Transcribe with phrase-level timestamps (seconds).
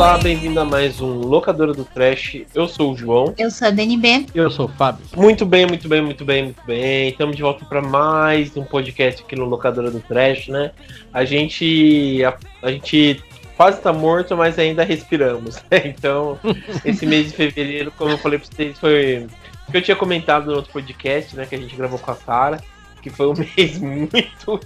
[0.00, 2.40] Olá, bem-vindo a mais um Locadora do Trash.
[2.54, 3.34] Eu sou o João.
[3.36, 4.28] Eu sou a DNB.
[4.34, 5.04] Eu sou o Fábio.
[5.14, 7.10] Muito bem, muito bem, muito bem, muito bem.
[7.10, 10.70] Estamos de volta para mais um podcast aqui no Locadora do Trash, né?
[11.12, 12.24] A gente.
[12.24, 13.22] A, a gente
[13.58, 15.56] quase está morto, mas ainda respiramos.
[15.70, 15.82] Né?
[15.94, 16.40] Então,
[16.82, 19.26] esse mês de fevereiro, como eu falei para vocês, foi.
[19.70, 21.44] que eu tinha comentado no outro podcast, né?
[21.44, 22.58] Que a gente gravou com a Sara,
[23.02, 24.58] que foi um mês muito.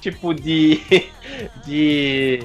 [0.00, 0.80] tipo de.
[1.64, 2.40] de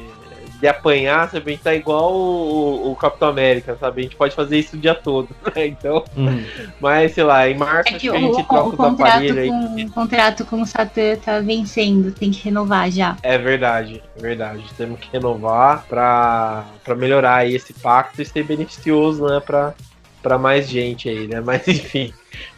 [0.59, 1.51] de apanhar, sabe?
[1.51, 4.01] A gente tá igual o, o, Capitão América, sabe?
[4.01, 5.67] A gente pode fazer isso o dia todo, né?
[5.67, 6.43] Então, uhum.
[6.81, 9.85] mas sei lá, em março é que, a gente o, troca o aparelhos com, aí.
[9.85, 13.15] O contrato com o Satã tá vencendo, tem que renovar já.
[13.23, 14.63] É verdade, é verdade.
[14.77, 19.39] Temos que renovar pra, pra melhorar aí esse pacto e ser beneficioso, né?
[19.39, 19.73] Pra,
[20.21, 21.39] pra mais gente aí, né?
[21.45, 22.13] Mas enfim.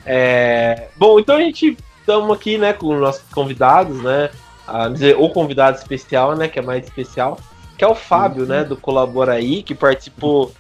[0.06, 0.88] É...
[0.98, 4.31] Bom, então a gente estamos aqui, né, com nossos convidados, né?
[4.67, 6.48] A dizer, o convidado especial, né?
[6.48, 7.38] Que é mais especial
[7.82, 10.54] que é o Fábio, né, do Colabora aí, que participou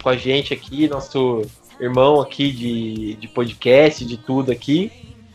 [0.00, 1.42] com a gente aqui, nosso
[1.80, 4.92] irmão aqui de, de podcast, de tudo aqui.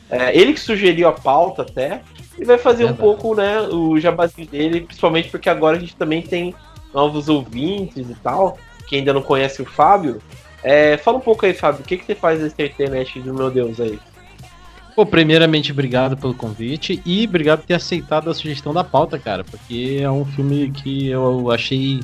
[0.09, 2.02] É, ele que sugeriu a pauta até,
[2.39, 6.22] e vai fazer um pouco, né, o jabazinho dele, principalmente porque agora a gente também
[6.22, 6.55] tem
[6.94, 8.57] novos ouvintes e tal,
[8.88, 10.22] que ainda não conhece o Fábio.
[10.63, 13.52] É, fala um pouco aí, Fábio, o que, que você faz nesse internet do meu
[13.52, 14.00] Deus aí?
[14.95, 19.44] Pô, primeiramente, obrigado pelo convite e obrigado por ter aceitado a sugestão da pauta, cara,
[19.44, 22.00] porque é um filme que eu achei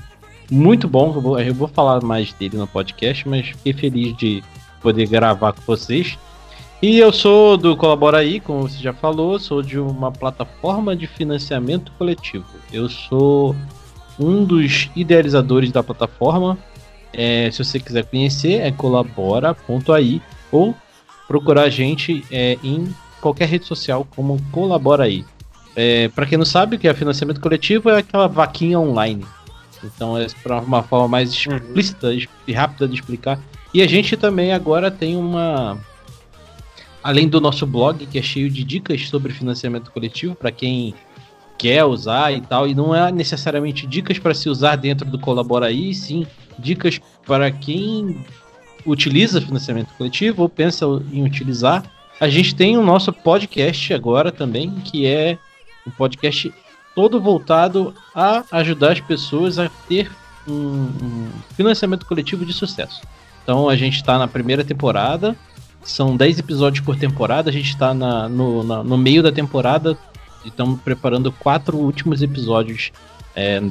[0.49, 1.13] muito bom.
[1.13, 4.43] Eu vou, eu vou falar mais dele no podcast, mas fiquei feliz de
[4.81, 6.17] poder gravar com vocês.
[6.81, 11.05] E eu sou do Colabora aí, como você já falou, sou de uma plataforma de
[11.05, 12.45] financiamento coletivo.
[12.71, 13.55] Eu sou
[14.17, 16.57] um dos idealizadores da plataforma.
[17.13, 20.21] É, se você quiser conhecer, é colabora.ai
[20.51, 20.73] ou
[21.29, 22.91] procurar a gente é, em
[23.21, 25.23] qualquer rede social como Colabora aí.
[25.75, 29.23] É, para quem não sabe, o que é financiamento coletivo é aquela vaquinha online.
[29.83, 30.25] Então é
[30.65, 31.55] uma forma mais uhum.
[31.55, 32.19] explícita uhum.
[32.47, 33.39] e rápida de explicar.
[33.71, 35.77] E a gente também agora tem uma
[37.03, 40.95] além do nosso blog que é cheio de dicas sobre financiamento coletivo para quem
[41.59, 45.67] quer usar e tal, e não é necessariamente dicas para se usar dentro do Colabora
[45.67, 46.25] aí, sim
[46.57, 48.25] dicas para quem
[48.85, 51.83] utiliza financiamento coletivo ou pensa em utilizar,
[52.19, 55.37] a gente tem o nosso podcast agora também, que é
[55.87, 56.53] um podcast
[56.93, 60.11] todo voltado a ajudar as pessoas a ter
[60.47, 63.01] um, um financiamento coletivo de sucesso.
[63.43, 65.35] Então a gente está na primeira temporada,
[65.81, 69.97] são 10 episódios por temporada, a gente está no, na, no meio da temporada
[70.43, 72.91] e estamos preparando quatro últimos episódios
[73.35, 73.61] é,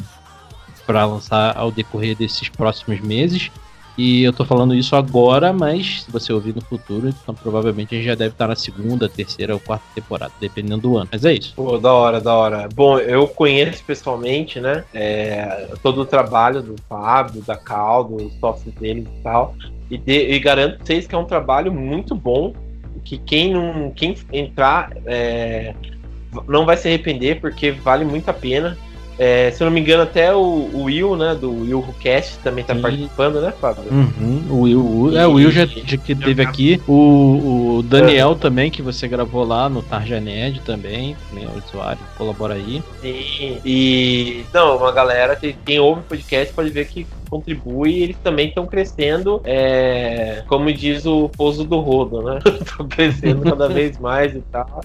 [0.86, 3.50] para lançar ao decorrer desses próximos meses.
[3.98, 7.98] E eu tô falando isso agora, mas se você ouvir no futuro, então provavelmente a
[7.98, 11.08] gente já deve estar na segunda, terceira ou quarta temporada, dependendo do ano.
[11.10, 11.52] Mas é isso.
[11.56, 12.68] Pô, da hora, da hora.
[12.72, 14.84] Bom, eu conheço pessoalmente, né?
[14.94, 19.56] É, todo o trabalho do Fábio, da Cal, dos sócios deles e tal.
[19.90, 22.54] E, de, e garanto vocês que é um trabalho muito bom.
[23.04, 23.90] Que quem não.
[23.90, 24.92] Quem entrar.
[25.06, 25.74] É,
[26.46, 28.78] não vai se arrepender, porque vale muito a pena.
[29.18, 32.62] É, se eu não me engano, até o, o Will, né, do Will Cast também
[32.62, 32.80] tá Sim.
[32.80, 33.82] participando, né, Fábio?
[33.90, 36.80] Uhum, o Will, é, o Will já, já que teve aqui.
[36.86, 38.34] O, o Daniel é.
[38.36, 42.80] também, que você gravou lá no Tarja Nerd também, também é o usuário, colabora aí.
[43.00, 48.02] Sim, e não, uma galera, tem, quem ouve o podcast pode ver que contribui e
[48.04, 52.38] eles também estão crescendo, é, como diz o pouso do rodo, né?
[52.60, 54.80] Estão crescendo cada vez mais e tal.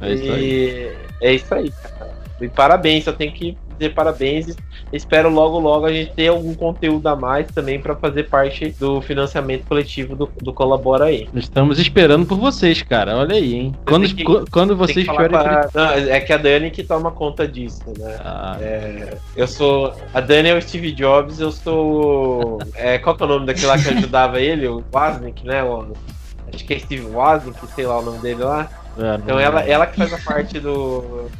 [0.00, 0.96] É isso aí.
[1.20, 2.19] É isso aí, cara.
[2.40, 4.54] E parabéns, eu tenho que dizer parabéns.
[4.92, 9.00] Espero logo, logo a gente ter algum conteúdo a mais também para fazer parte do
[9.00, 11.28] financiamento coletivo do, do Colabora aí.
[11.34, 13.16] Estamos esperando por vocês, cara.
[13.16, 13.74] Olha aí, hein?
[13.86, 15.30] Quando, que, quando vocês tiverem.
[15.74, 18.16] Não, é que a Dani que toma conta disso, né?
[18.20, 18.56] Ah.
[18.60, 19.94] É, eu sou.
[20.12, 22.58] A Dani é o Steve Jobs, eu sou.
[22.74, 24.66] É, qual que é o nome daquele lá que ajudava ele?
[24.66, 25.62] O Wasnick, né?
[25.62, 25.92] O,
[26.52, 28.68] acho que é Steve Wasnick, sei lá o nome dele lá.
[28.98, 31.30] É, então ela, ela que faz a parte do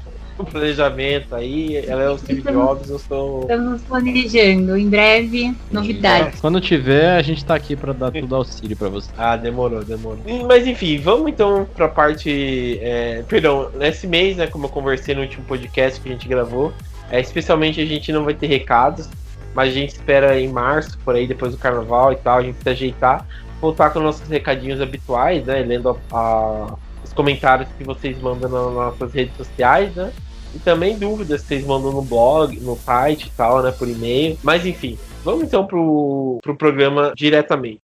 [0.44, 1.76] planejamento aí.
[1.76, 3.42] Ela é o Steve Jobs, eu sou.
[3.42, 4.76] Estamos planejando.
[4.76, 6.40] Em breve, novidades.
[6.40, 9.10] Quando tiver, a gente tá aqui pra dar tudo auxílio pra você.
[9.16, 10.20] Ah, demorou, demorou.
[10.46, 12.78] Mas enfim, vamos então pra parte.
[12.82, 14.46] É, perdão, nesse mês, né?
[14.46, 16.72] Como eu conversei no último podcast que a gente gravou,
[17.10, 19.08] é, especialmente a gente não vai ter recados.
[19.54, 22.54] Mas a gente espera em março, por aí, depois do carnaval e tal, a gente
[22.54, 23.26] precisa ajeitar,
[23.60, 25.60] voltar com nossos recadinhos habituais, né?
[25.62, 30.12] Lendo a, a, os comentários que vocês mandam nas nossas redes sociais, né?
[30.54, 33.70] E também dúvidas que vocês mandam no blog, no site e tal, né?
[33.70, 34.38] Por e-mail.
[34.42, 37.80] Mas enfim, vamos então pro, pro programa diretamente.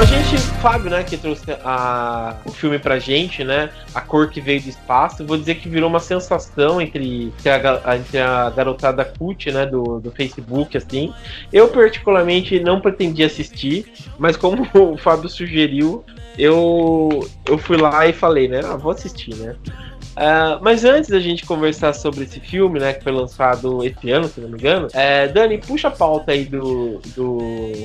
[0.00, 3.70] A gente, Fábio, né, que trouxe a, o filme pra gente, né?
[3.94, 7.96] A cor que veio do espaço, vou dizer que virou uma sensação entre, entre, a,
[7.96, 11.12] entre a garotada cult, né, do, do Facebook, assim.
[11.52, 16.04] Eu, particularmente, não pretendia assistir, mas como o Fábio sugeriu,
[16.36, 18.60] eu, eu fui lá e falei, né?
[18.64, 19.54] Ah, vou assistir, né?
[20.14, 24.28] Uh, mas antes da gente conversar sobre esse filme, né, que foi lançado esse ano,
[24.28, 27.00] se não me engano, é, Dani, puxa a pauta aí do.
[27.16, 27.38] do...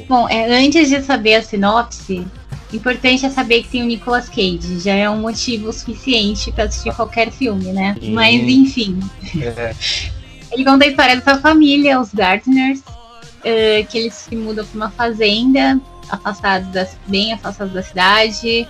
[0.07, 2.25] Bom, é, antes de saber a sinopse,
[2.71, 4.79] importante é saber que tem o Nicolas Cage.
[4.79, 7.95] Já é um motivo suficiente para assistir qualquer filme, né?
[7.99, 8.13] Sim.
[8.13, 8.99] Mas enfim.
[9.41, 9.73] É.
[10.51, 14.75] Ele conta a história da sua família, os Gardners, uh, que eles se mudam para
[14.75, 15.79] uma fazenda,
[16.09, 18.67] afastados das, bem afastados da cidade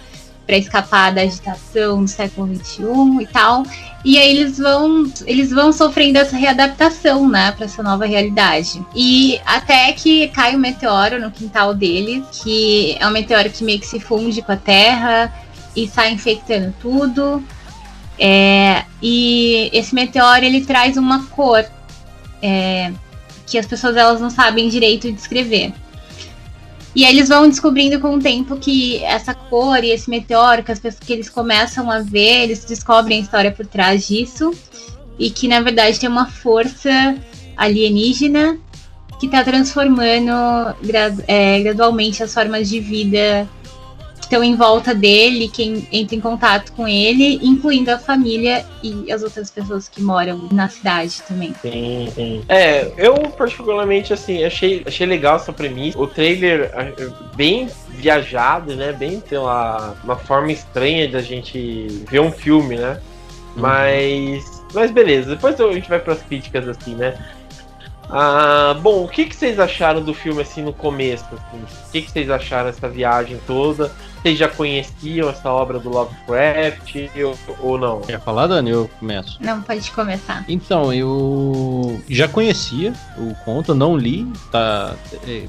[0.49, 3.63] para escapar da agitação do século XXI e tal.
[4.03, 8.83] E aí eles vão, eles vão sofrendo essa readaptação, né, para essa nova realidade.
[8.95, 13.79] E até que cai um meteoro no quintal deles, que é um meteoro que meio
[13.79, 15.31] que se funde com a Terra
[15.75, 17.43] e sai infectando tudo.
[18.17, 21.63] É, e esse meteoro ele traz uma cor
[22.41, 22.91] é,
[23.45, 25.73] que as pessoas elas não sabem direito descrever.
[26.95, 30.71] E aí eles vão descobrindo com o tempo que essa cor e esse meteoro, que
[30.71, 34.51] as pessoas que eles começam a ver, eles descobrem a história por trás disso.
[35.17, 37.15] E que na verdade tem uma força
[37.55, 38.57] alienígena
[39.19, 40.31] que está transformando
[41.27, 43.47] é, gradualmente as formas de vida
[44.29, 49.23] estão em volta dele, quem entra em contato com ele, incluindo a família e as
[49.23, 51.55] outras pessoas que moram na cidade também.
[51.59, 52.43] Sim, sim.
[52.47, 55.99] É, eu particularmente assim, achei, achei legal essa premissa.
[55.99, 56.71] O trailer
[57.35, 58.93] bem viajado, né?
[58.93, 63.01] Bem tem uma, uma forma estranha da gente ver um filme, né?
[63.55, 63.61] Uhum.
[63.63, 64.59] Mas.
[64.71, 67.17] Mas beleza, depois a gente vai para as críticas assim, né?
[68.11, 71.25] Ah, bom, o que, que vocês acharam do filme assim no começo?
[71.25, 71.63] Assim?
[71.63, 73.91] O que, que vocês acharam dessa viagem toda?
[74.21, 78.01] Vocês já conheciam essa obra do Lovecraft ou, ou não?
[78.01, 78.69] Quer falar, Dani?
[78.69, 79.37] Eu começo.
[79.41, 80.43] Não, pode começar.
[80.47, 84.93] Então, eu já conhecia o conto, não li, tá?
[85.25, 85.45] É,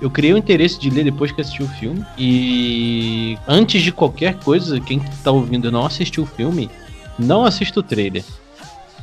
[0.00, 2.04] eu criei o interesse de ler depois que assisti o filme.
[2.18, 6.68] E antes de qualquer coisa, quem tá ouvindo não assistiu o filme,
[7.16, 8.24] não assista o trailer.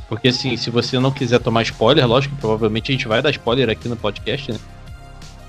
[0.06, 3.70] Porque assim, se você não quiser tomar spoiler, lógico, provavelmente a gente vai dar spoiler
[3.70, 4.58] aqui no podcast, né?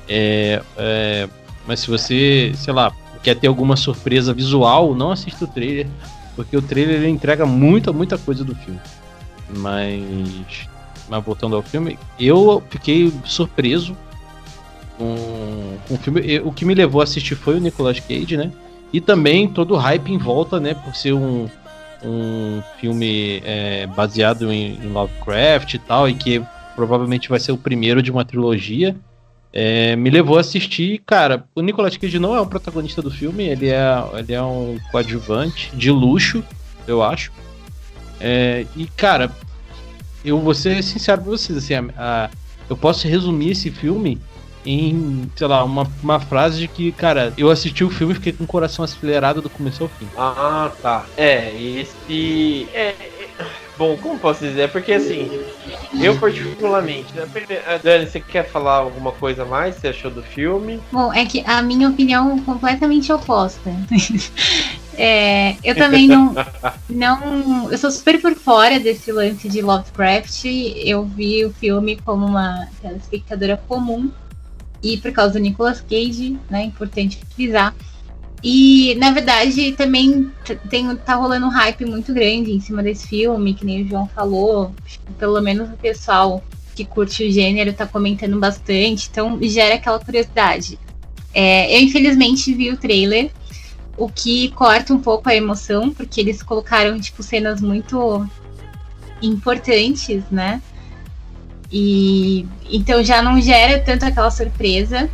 [0.08, 1.30] É, é,
[1.68, 2.94] mas se você, sei lá,
[3.24, 5.88] quer ter alguma surpresa visual, não assista o trailer,
[6.36, 8.80] porque o trailer ele entrega muita, muita coisa do filme.
[9.50, 10.68] Mas,
[11.10, 13.96] mas voltando ao filme, eu fiquei surpreso
[14.98, 16.40] com, com o filme.
[16.40, 18.52] O que me levou a assistir foi o Nicolas Cage, né?
[18.92, 20.74] E também todo o hype em volta, né?
[20.74, 21.48] Por ser um,
[22.04, 26.42] um filme é, baseado em, em, Lovecraft e tal, e que
[26.76, 28.96] provavelmente vai ser o primeiro de uma trilogia,
[29.54, 31.02] é, me levou a assistir.
[31.06, 34.78] Cara, o Nicolas Cage não é o protagonista do filme, ele é, ele é um
[34.92, 36.44] coadjuvante de luxo,
[36.88, 37.32] eu acho.
[38.20, 39.32] É, e, cara,
[40.26, 42.30] eu vou ser sincero pra vocês, assim, a, a,
[42.70, 44.20] eu posso resumir esse filme
[44.66, 48.32] em, sei lá, uma, uma frase de que, cara, eu assisti o filme e fiquei
[48.32, 50.08] com o coração acelerado do começo ao fim.
[50.18, 51.06] Ah, tá.
[51.18, 52.68] É, esse.
[52.74, 53.30] É, é,
[53.78, 54.62] bom, como posso dizer?
[54.62, 55.30] É porque assim,
[56.02, 57.14] eu particularmente.
[57.14, 57.28] Né,
[57.84, 59.76] Dani, você quer falar alguma coisa mais?
[59.76, 60.80] Você achou do filme?
[60.92, 63.70] Bom, é que a minha opinião é completamente oposta.
[64.96, 66.36] É, eu também não,
[66.88, 67.72] não.
[67.72, 70.46] Eu sou super por fora desse lance de Lovecraft.
[70.46, 74.12] Eu vi o filme como uma espectadora comum
[74.84, 76.64] e por causa do Nicolas Cage, né?
[76.64, 77.74] Importante frisar.
[78.44, 80.30] E, na verdade, também
[80.70, 84.06] tem, tá rolando um hype muito grande em cima desse filme, que nem o João
[84.08, 84.74] falou.
[85.18, 86.44] Pelo menos o pessoal
[86.76, 90.78] que curte o gênero tá comentando bastante, então gera aquela curiosidade.
[91.34, 93.32] É, eu, infelizmente, vi o trailer,
[93.96, 98.28] o que corta um pouco a emoção, porque eles colocaram, tipo, cenas muito
[99.22, 100.62] importantes, né?
[101.72, 105.10] E então já não gera tanto aquela surpresa.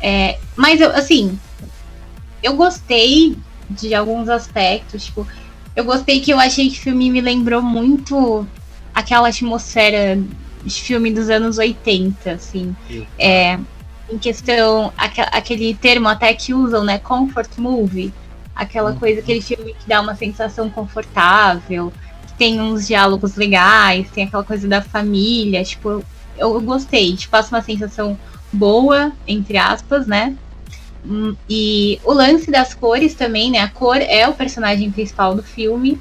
[0.00, 1.38] É, mas assim,
[2.42, 3.36] eu gostei
[3.68, 5.26] de alguns aspectos, tipo,
[5.74, 8.46] eu gostei que eu achei que o filme me lembrou muito
[8.94, 10.18] aquela atmosfera
[10.64, 12.74] de filme dos anos 80, assim.
[13.18, 13.58] É,
[14.10, 16.98] em questão, aquele termo até que usam, né?
[16.98, 18.12] Comfort movie.
[18.54, 18.98] Aquela uhum.
[18.98, 21.92] coisa, aquele filme que dá uma sensação confortável
[22.38, 26.04] tem uns diálogos legais, tem aquela coisa da família, tipo, eu,
[26.38, 28.18] eu gostei, tipo, passa uma sensação
[28.52, 30.36] boa, entre aspas, né?
[31.08, 33.60] Hum, e o lance das cores também, né?
[33.60, 36.00] A cor é o personagem principal do filme.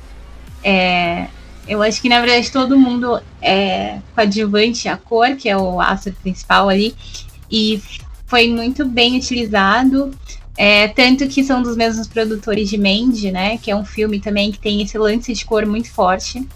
[0.64, 1.28] É,
[1.68, 6.14] eu acho que, na verdade, todo mundo é coadjuvante a cor, que é o astro
[6.24, 6.96] principal ali.
[7.52, 7.82] E
[8.26, 10.12] foi muito bem utilizado.
[10.58, 13.58] É, tanto que são dos mesmos produtores de Mandy, né?
[13.58, 16.48] Que é um filme também que tem esse lance de cor muito forte.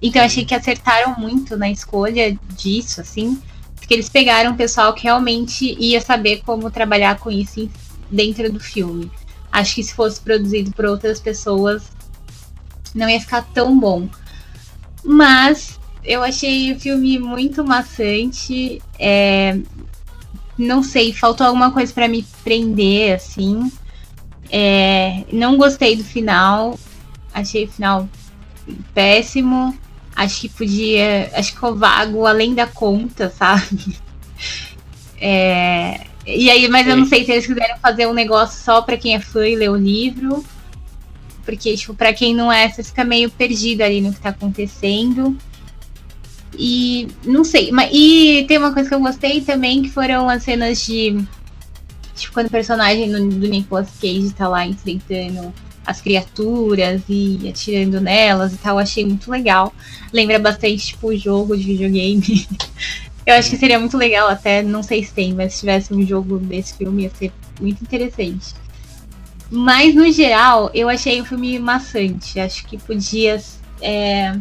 [0.00, 3.40] Então achei que acertaram muito na escolha disso, assim.
[3.76, 7.68] Porque eles pegaram um pessoal que realmente ia saber como trabalhar com isso
[8.12, 9.10] dentro do filme.
[9.50, 11.90] Acho que se fosse produzido por outras pessoas,
[12.94, 14.08] não ia ficar tão bom.
[15.04, 18.80] Mas eu achei o filme muito maçante.
[18.98, 19.58] É,
[20.56, 23.70] não sei, faltou alguma coisa para me prender, assim.
[24.50, 26.78] É, não gostei do final.
[27.32, 28.08] Achei o final
[28.94, 29.76] péssimo.
[30.14, 31.30] Acho que podia.
[31.34, 33.96] Acho que ficou vago além da conta, sabe?
[35.20, 38.96] É, e aí, mas eu não sei se eles quiseram fazer um negócio só para
[38.96, 40.44] quem é fã e ler o livro.
[41.44, 45.36] Porque, tipo, pra quem não é, você fica meio perdido ali no que tá acontecendo.
[46.56, 47.72] E não sei.
[47.72, 51.24] Mas, e tem uma coisa que eu gostei também, que foram as cenas de.
[52.14, 55.52] Tipo, quando o personagem do, do Nicolas Cage tá lá enfrentando
[55.84, 59.74] as criaturas e atirando nelas e tal, eu achei muito legal.
[60.12, 62.46] Lembra bastante, tipo, o jogo de videogame.
[63.26, 66.04] eu acho que seria muito legal, até não sei se tem, mas se tivesse um
[66.06, 68.54] jogo desse filme ia ser muito interessante.
[69.50, 72.40] Mas no geral, eu achei o filme maçante.
[72.40, 73.40] Acho que podia.
[73.82, 74.32] É...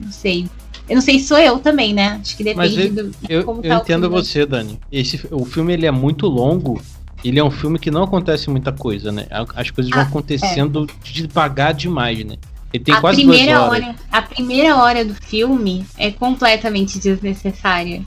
[0.00, 0.48] Não sei,
[0.88, 2.20] eu não sei se sou eu também, né?
[2.20, 4.78] Acho que depende Mas do eu, como eu tá entendo você, Dani.
[4.92, 6.80] Esse, o filme ele é muito longo.
[7.24, 9.26] Ele é um filme que não acontece muita coisa, né?
[9.54, 11.10] As coisas vão ah, acontecendo é.
[11.10, 12.36] devagar demais, né?
[12.74, 13.84] Ele tem a quase primeira duas horas.
[13.84, 18.02] Hora, a primeira hora do filme é completamente desnecessária.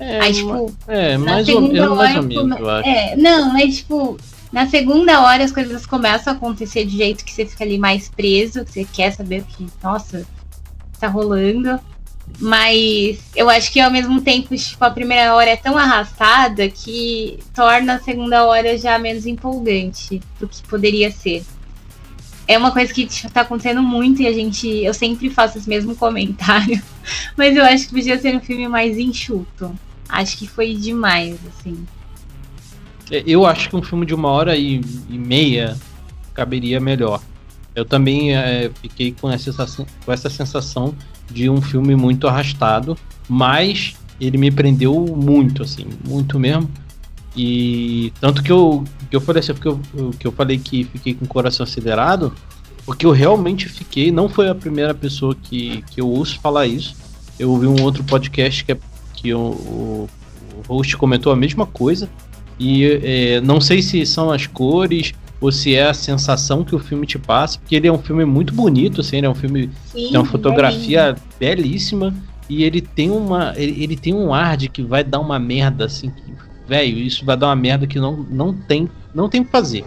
[0.00, 2.88] É, Aí, tipo, é mais, ou, menos, mais ou menos, eu acho.
[2.88, 4.16] É, não, mas tipo,
[4.50, 8.08] na segunda hora as coisas começam a acontecer de jeito que você fica ali mais
[8.08, 10.26] preso, que você quer saber o que, nossa,
[10.98, 11.78] tá rolando.
[12.40, 17.38] Mas eu acho que ao mesmo tempo, tipo, a primeira hora é tão arrastada que
[17.54, 21.44] torna a segunda hora já menos empolgante do que poderia ser.
[22.46, 24.68] É uma coisa que tipo, tá acontecendo muito e a gente.
[24.68, 26.82] Eu sempre faço esse mesmo comentário.
[27.36, 29.74] Mas eu acho que podia ser um filme mais enxuto.
[30.08, 31.86] Acho que foi demais, assim.
[33.10, 35.76] É, eu acho que um filme de uma hora e, e meia
[36.34, 37.20] caberia melhor.
[37.74, 39.52] Eu também é, fiquei com essa,
[40.04, 40.94] com essa sensação
[41.30, 42.96] de um filme muito arrastado,
[43.28, 46.70] mas ele me prendeu muito, assim, muito mesmo.
[47.36, 49.80] E tanto que eu, que eu falei assim, porque eu,
[50.18, 52.32] que eu falei que fiquei com o coração acelerado,
[52.84, 56.96] porque eu realmente fiquei, não foi a primeira pessoa que, que eu ouço falar isso.
[57.38, 58.78] Eu ouvi um outro podcast que, é,
[59.14, 60.08] que o, o
[60.68, 62.08] host comentou a mesma coisa.
[62.58, 66.78] E é, não sei se são as cores ou se é a sensação que o
[66.78, 69.68] filme te passa, porque ele é um filme muito bonito, assim, ele é um filme
[69.86, 72.14] Sim, tem uma fotografia é belíssima
[72.48, 75.86] e ele tem uma ele, ele, tem um ar de que vai dar uma merda
[75.86, 76.12] assim,
[76.72, 79.84] velho, isso vai dar uma merda que não não tem não tem o que fazer.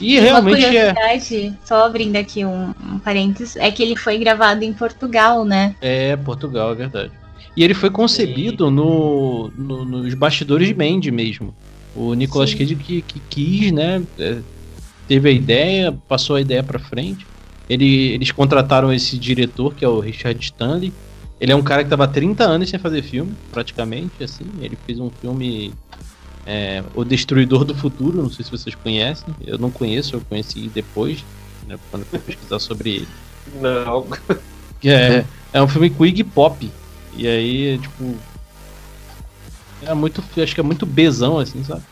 [0.00, 0.94] E uma realmente é.
[1.64, 5.74] Só abrindo aqui um, um parênteses, é que ele foi gravado em Portugal, né?
[5.80, 7.12] É, Portugal, é verdade.
[7.56, 11.52] E ele foi concebido no, no, nos bastidores de Mandy mesmo.
[11.94, 14.38] O Nicolas Cage que, que, quis, né, é,
[15.08, 17.26] teve a ideia, passou a ideia para frente.
[17.68, 20.92] Ele, eles contrataram esse diretor, que é o Richard Stanley.
[21.40, 24.44] Ele é um cara que tava 30 anos sem fazer filme, praticamente, assim.
[24.60, 25.72] Ele fez um filme
[26.44, 29.32] é, O Destruidor do Futuro, não sei se vocês conhecem.
[29.46, 31.24] Eu não conheço, eu conheci depois,
[31.66, 33.08] né, quando fui pesquisar sobre ele.
[33.60, 34.06] Não.
[34.84, 36.70] É, é um filme com Iggy Pop.
[37.16, 38.14] E aí, tipo...
[39.82, 41.82] É muito, acho que é muito bezão, assim, sabe?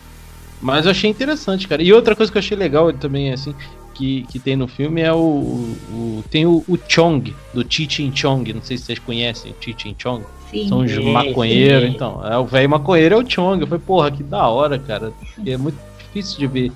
[0.60, 1.82] Mas eu achei interessante, cara.
[1.82, 3.54] E outra coisa que eu achei legal também, assim,
[3.96, 5.16] que, que tem no filme é o.
[5.16, 8.52] o tem o, o Chong, do Chichin Chong.
[8.52, 10.24] Não sei se vocês conhecem o Chichin Chong.
[10.50, 12.24] Sim, São os maconheiros, então.
[12.24, 13.60] É, o velho maconheiro é o Chong.
[13.60, 15.12] Eu falei, porra, que da hora, cara.
[15.42, 16.72] E é muito difícil de ver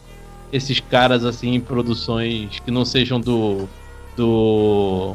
[0.52, 3.68] esses caras assim em produções que não sejam do.
[4.16, 5.14] do.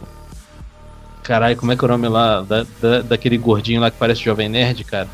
[1.24, 2.42] Caralho, como é que é o nome lá?
[2.42, 5.10] Da, da, daquele gordinho lá que parece Jovem Nerd, cara.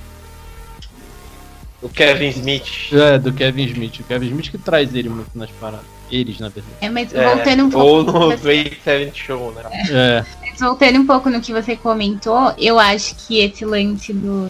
[1.81, 2.91] Do Kevin Smith.
[2.91, 3.99] É, do Kevin Smith.
[4.01, 6.00] O Kevin Smith que traz ele muito nas paradas.
[6.11, 6.75] Eles, na verdade.
[6.81, 7.87] É, mas é, voltando um pouco.
[7.87, 9.63] Ou no Great Seven Show, né?
[9.89, 10.25] É.
[10.41, 14.49] Mas voltando um pouco no que você comentou, eu acho que esse lance do.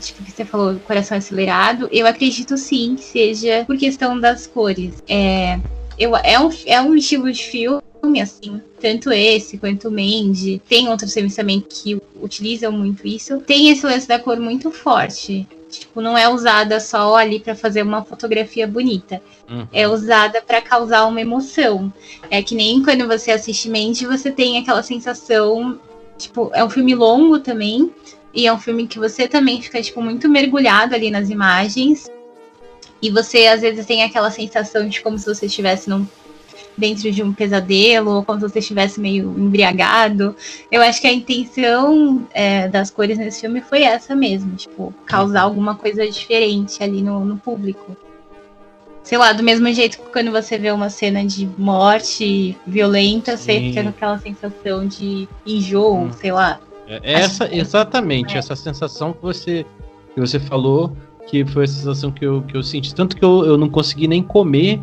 [0.00, 5.02] Tipo, que você falou, coração acelerado, eu acredito sim que seja por questão das cores.
[5.08, 5.58] É,
[5.98, 10.62] eu, é, um, é um estilo de filme, assim, tanto esse quanto o Mandy.
[10.68, 13.38] Tem outros filmes também que utilizam muito isso.
[13.40, 15.48] Tem esse lance da cor muito forte.
[15.72, 19.22] Tipo, não é usada só ali para fazer uma fotografia bonita.
[19.48, 19.66] Uhum.
[19.72, 21.90] É usada para causar uma emoção.
[22.30, 25.80] É que nem quando você assiste Mente, você tem aquela sensação.
[26.18, 27.90] Tipo, é um filme longo também.
[28.34, 32.10] E é um filme que você também fica, tipo, muito mergulhado ali nas imagens.
[33.00, 36.06] E você às vezes tem aquela sensação de como se você estivesse num
[36.76, 40.34] dentro de um pesadelo, ou como se você estivesse meio embriagado.
[40.70, 45.42] Eu acho que a intenção é, das cores nesse filme foi essa mesmo, tipo, causar
[45.42, 47.96] alguma coisa diferente ali no, no público.
[49.02, 53.42] Sei lá, do mesmo jeito que quando você vê uma cena de morte violenta, Sim.
[53.42, 56.12] você fica com aquela sensação de enjoo, hum.
[56.12, 56.60] sei lá.
[56.86, 57.56] É, essa, que...
[57.56, 58.38] exatamente, é.
[58.38, 59.66] essa sensação que você,
[60.14, 62.94] que você falou, que foi a sensação que eu, que eu senti.
[62.94, 64.80] Tanto que eu, eu não consegui nem comer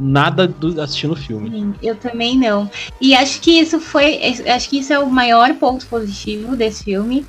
[0.00, 1.50] nada do, assistindo o filme.
[1.50, 2.70] Sim, eu também não.
[3.00, 4.20] E acho que isso foi.
[4.48, 7.26] Acho que isso é o maior ponto positivo desse filme.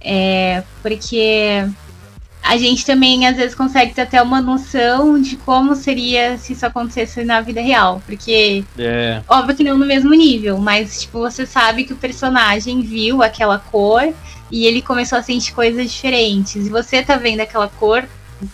[0.00, 1.68] É, porque
[2.42, 6.64] a gente também às vezes consegue ter até uma noção de como seria se isso
[6.64, 8.02] acontecesse na vida real.
[8.06, 9.22] Porque, é.
[9.28, 13.58] óbvio que não no mesmo nível, mas tipo, você sabe que o personagem viu aquela
[13.58, 14.12] cor
[14.50, 16.66] e ele começou a sentir coisas diferentes.
[16.66, 18.08] E você tá vendo aquela cor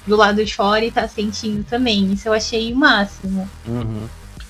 [0.07, 2.13] do lado de fora e tá sentindo também.
[2.13, 3.49] Isso eu achei o máximo.
[3.67, 4.09] Uhum.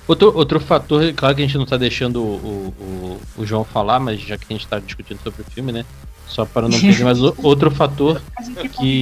[0.08, 3.98] Outro, outro fator, claro que a gente não tá deixando o, o, o João falar,
[3.98, 5.84] mas já que a gente tá discutindo sobre o filme, né?
[6.28, 8.22] Só para não perder, mas outro fator
[8.56, 9.00] é que.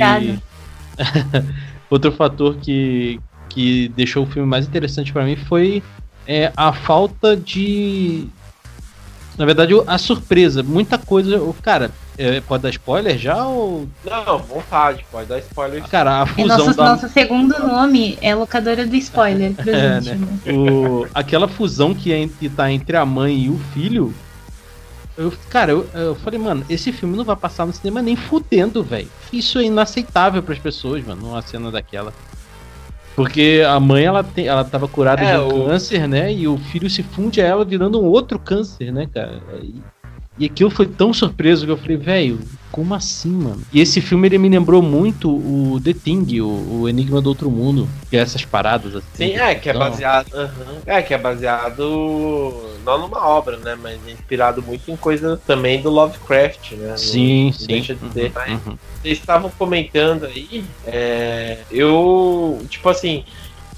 [1.90, 5.82] outro fator que, que deixou o filme mais interessante para mim foi
[6.26, 8.26] é, a falta de.
[9.36, 10.62] Na verdade, a surpresa.
[10.62, 11.38] Muita coisa.
[11.60, 13.88] Cara, é, pode dar spoiler já ou.
[14.04, 15.82] Não, vontade, pode dar spoiler.
[15.88, 16.58] Cara, a é, fusão.
[16.58, 16.84] Nosso, da...
[16.90, 19.52] nosso segundo nome é locadora do spoiler.
[19.66, 20.18] é, né?
[20.52, 24.14] o, aquela fusão que, é, que tá entre a mãe e o filho.
[25.16, 28.82] Eu, cara, eu, eu falei, mano, esse filme não vai passar no cinema nem fudendo,
[28.82, 29.08] velho.
[29.32, 32.12] Isso é inaceitável para as pessoas, mano, uma cena daquela.
[33.14, 35.66] Porque a mãe, ela, tem, ela tava curada é, de um o...
[35.66, 36.32] câncer, né?
[36.32, 39.40] E o filho se funde a ela virando um outro câncer, né, cara?
[39.62, 39.76] E
[40.38, 42.40] e aquilo foi tão surpreso que eu falei, velho,
[42.72, 43.62] como assim, mano?
[43.72, 47.48] E esse filme ele me lembrou muito o The Thing, o, o Enigma do Outro
[47.48, 49.28] Mundo, que é essas paradas assim.
[49.28, 50.32] Sim, é, que é baseado.
[50.34, 52.52] Uhum, é, que é baseado
[52.84, 53.76] não numa obra, né?
[53.80, 56.96] Mas é inspirado muito em coisa também do Lovecraft, né?
[56.96, 57.66] Sim, no, sim.
[57.68, 58.32] Deixa de ter.
[58.36, 58.78] Uhum, uhum.
[59.00, 63.24] Vocês estavam comentando aí, é, eu, tipo assim,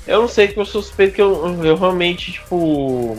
[0.06, 3.18] eu não sei que eu suspeito que eu, eu realmente, tipo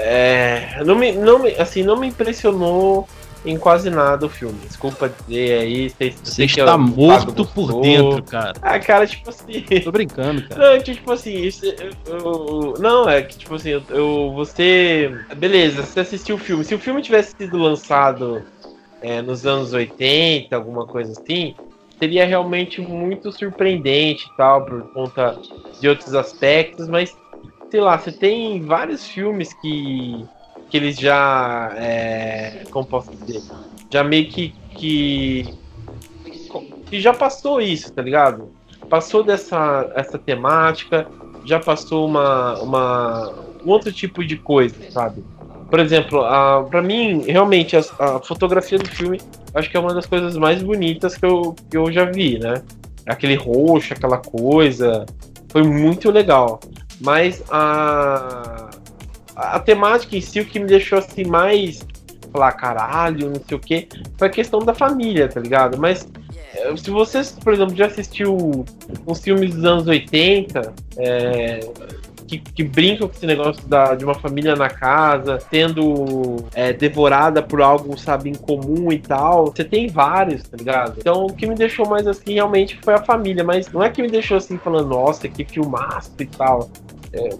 [0.00, 3.08] é, não me, não me, assim, não me impressionou
[3.44, 4.58] em quase nada o filme.
[4.64, 5.90] Desculpa dizer aí.
[5.90, 8.54] Sei, Você está morto por dentro, cara.
[8.62, 9.60] Ah, cara, tipo assim.
[9.82, 10.76] Tô brincando, cara.
[10.76, 15.10] Não, tipo assim, isso, eu, eu, não, é que, tipo assim, eu, eu, você.
[15.36, 16.64] Beleza, você assistiu o filme.
[16.64, 18.44] Se o filme tivesse sido lançado
[19.02, 21.56] é, nos anos 80, alguma coisa assim,
[21.98, 25.36] seria realmente muito surpreendente e tal, por conta
[25.80, 27.16] de outros aspectos, mas
[27.70, 30.24] sei lá, você tem vários filmes que,
[30.70, 31.72] que eles já.
[31.76, 33.42] É, como posso dizer?
[33.90, 35.54] Já meio que, que.
[36.86, 38.50] que já passou isso, tá ligado?
[38.88, 41.06] Passou dessa essa temática,
[41.44, 45.22] já passou uma, uma, um outro tipo de coisa, sabe?
[45.70, 49.20] Por exemplo, a, pra mim, realmente, a, a fotografia do filme
[49.54, 52.62] acho que é uma das coisas mais bonitas que eu, que eu já vi, né?
[53.06, 55.04] Aquele roxo, aquela coisa.
[55.50, 56.60] Foi muito legal.
[57.00, 58.70] Mas a,
[59.36, 61.86] a temática em si, o que me deixou assim mais
[62.32, 65.78] falar caralho, não sei o que, foi a questão da família, tá ligado?
[65.78, 66.06] Mas
[66.54, 68.64] eh, se você, por exemplo, já assistiu
[69.06, 71.60] uns filmes dos anos 80, é,
[72.28, 77.42] que, que, brincam com esse negócio da, de uma família na casa, sendo é, devorada
[77.42, 79.46] por algo, sabe, em comum e tal.
[79.46, 80.94] Você tem vários, tá ligado?
[80.98, 84.02] Então o que me deixou mais assim realmente foi a família, mas não é que
[84.02, 86.70] me deixou assim falando, nossa, que filmaço e tal.
[87.12, 87.30] É,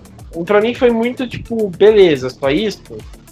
[0.45, 2.83] pra mim foi muito tipo, beleza, só isso?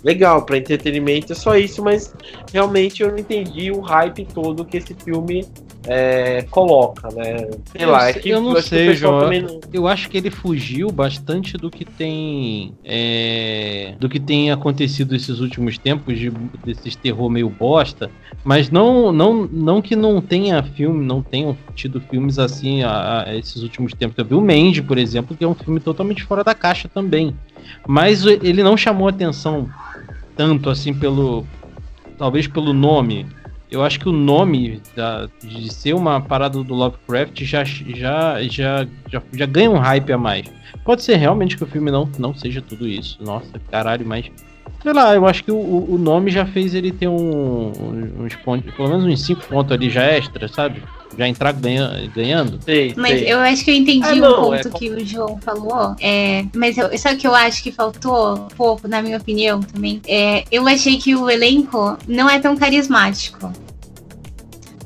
[0.05, 2.15] Legal, para entretenimento é só isso, mas
[2.53, 5.45] realmente eu não entendi o hype todo que esse filme
[5.87, 7.49] é, coloca, né?
[7.67, 9.31] Sei eu lá, é que eu não sei, João.
[9.31, 9.61] Não...
[9.73, 15.39] Eu acho que ele fugiu bastante do que tem é, do que tem acontecido esses
[15.39, 16.31] últimos tempos de
[16.65, 18.11] desses terror meio bosta,
[18.45, 23.37] mas não não não que não tenha filme, não tenham tido filmes assim a, a
[23.37, 24.19] esses últimos tempos.
[24.19, 27.35] Eu vi o Mandy, por exemplo, que é um filme totalmente fora da caixa também,
[27.87, 29.69] mas ele não chamou atenção
[30.37, 31.47] tanto assim pelo
[32.19, 33.27] talvez pelo nome
[33.71, 38.87] eu acho que o nome da, de ser uma parada do Lovecraft já, já, já,
[39.11, 40.47] já, já ganha um hype a mais.
[40.85, 43.19] Pode ser realmente que o filme não, não seja tudo isso.
[43.23, 44.31] Nossa, caralho, mas.
[44.83, 47.73] Sei lá, eu acho que o, o nome já fez ele ter um,
[48.21, 50.81] uns pontos, pelo menos uns 5 pontos ali já extra, sabe?
[51.17, 52.61] Já entrar ganha, ganhando.
[52.63, 53.33] Sei, mas sei.
[53.33, 54.71] eu acho que eu entendi ah, não, o ponto é...
[54.71, 55.97] que o João falou.
[56.01, 59.61] É, mas eu, sabe o que eu acho que faltou um pouco, na minha opinião
[59.61, 60.01] também?
[60.07, 63.53] É, eu achei que o elenco não é tão carismático.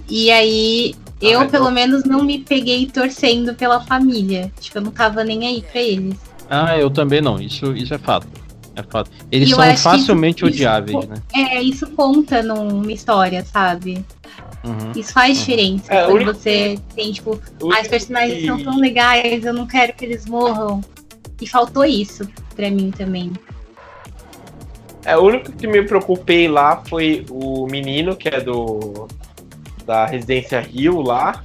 [0.09, 4.51] E aí eu, pelo menos, não me peguei torcendo pela família.
[4.59, 6.16] Tipo, eu não tava nem aí pra eles.
[6.49, 7.38] Ah, eu também não.
[7.38, 8.27] Isso, isso é fato.
[8.75, 9.11] É fato.
[9.31, 11.23] Eles são facilmente isso, odiáveis, isso, né?
[11.35, 14.05] É, isso conta numa história, sabe?
[14.64, 14.92] Uhum.
[14.94, 15.44] Isso faz uhum.
[15.44, 15.94] diferença.
[15.94, 17.40] É, quando você tem, tipo,
[17.79, 20.81] as personagens são tão legais, eu não quero que eles morram.
[21.40, 23.33] E faltou isso pra mim também.
[25.05, 29.09] É, o único que me preocupei lá foi o menino, que é do.
[29.87, 31.42] da Residência Rio lá.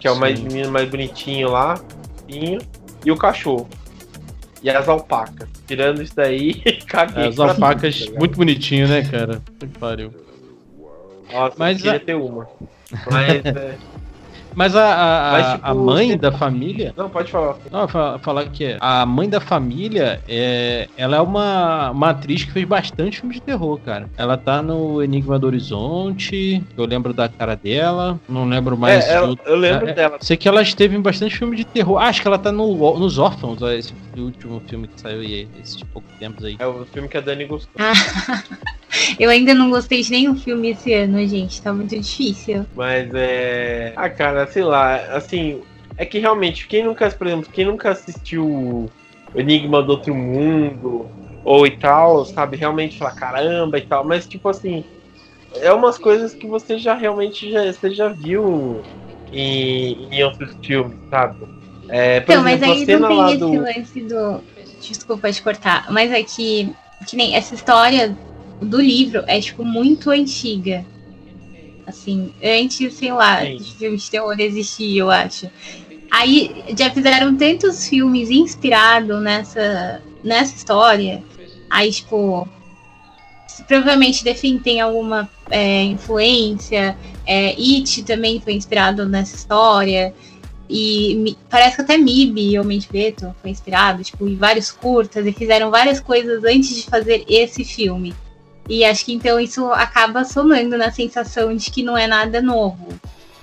[0.00, 1.80] Que é o mais menino mais bonitinho lá.
[2.28, 3.68] E o cachorro.
[4.62, 5.48] E as alpacas.
[5.66, 6.54] Tirando isso daí,
[6.86, 7.28] caguei.
[7.28, 9.40] As alpacas, tudo, tá muito bonitinho, né, cara?
[9.58, 10.12] Que pariu.
[11.32, 12.00] Nossa, Mas eu queria a...
[12.00, 12.48] ter uma.
[13.10, 13.76] Mas, é...
[14.54, 16.92] Mas a, a, Mas, tipo, a mãe da família.
[16.96, 17.56] Não, pode falar.
[17.70, 17.88] Não,
[18.18, 18.78] falar que é.
[18.80, 23.40] A mãe da família, é, ela é uma, uma atriz que fez bastante filme de
[23.40, 24.08] terror, cara.
[24.16, 26.62] Ela tá no Enigma do Horizonte.
[26.76, 28.18] Eu lembro da cara dela.
[28.28, 29.04] Não lembro mais.
[29.06, 30.18] É, eu, eu lembro é, dela.
[30.20, 31.98] Sei que ela esteve em bastante filme de terror.
[31.98, 35.82] Ah, acho que ela tá no, nos Órfãos, esse último filme que saiu aí, esses
[35.84, 36.56] poucos tempos aí.
[36.58, 37.70] É o filme que a Dani gostou.
[39.18, 41.60] Eu ainda não gostei de nenhum filme esse ano, gente.
[41.62, 42.66] Tá muito difícil.
[42.74, 43.92] Mas é.
[43.96, 45.62] Ah, cara sei lá, assim,
[45.96, 48.90] é que realmente, quem nunca, por exemplo, quem nunca assistiu
[49.34, 51.08] Enigma do Outro Mundo,
[51.44, 54.84] ou e tal, sabe, realmente fala caramba e tal, mas tipo assim,
[55.56, 58.82] é umas coisas que você já realmente já, você já viu
[59.32, 61.46] em, em outros filmes, sabe?
[61.88, 63.60] É, então, exemplo, mas aí não tem esse do...
[63.60, 64.40] lance do.
[64.80, 66.72] Desculpa te cortar, mas é que,
[67.06, 68.16] que nem essa história
[68.60, 70.84] do livro é tipo muito antiga.
[71.86, 73.56] Assim, antes, sei lá, Sim.
[73.56, 75.50] de filmes de terror existir, eu acho.
[76.10, 81.22] Aí já fizeram tantos filmes inspirados nessa, nessa história.
[81.68, 82.48] Aí, tipo,
[83.66, 86.96] provavelmente The tem alguma é, influência.
[87.26, 90.14] É, It também foi inspirado nessa história.
[90.68, 95.32] E parece que até MIB, Homem de Preto, foi inspirado, tipo, em vários curtas, e
[95.32, 98.14] fizeram várias coisas antes de fazer esse filme.
[98.70, 102.88] E acho que então isso acaba somando na sensação de que não é nada novo.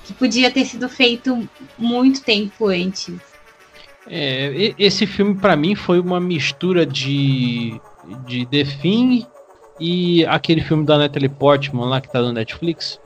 [0.05, 3.13] Que podia ter sido feito muito tempo antes.
[4.09, 7.77] É, esse filme para mim foi uma mistura de,
[8.25, 9.27] de The Thing
[9.77, 12.97] e aquele filme da Natalie Portman lá que tá no Netflix.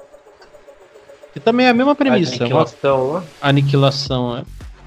[1.33, 2.35] Que também é a mesma premissa.
[2.35, 3.23] Aniquilação, uma...
[3.41, 4.43] Aniquilação, é.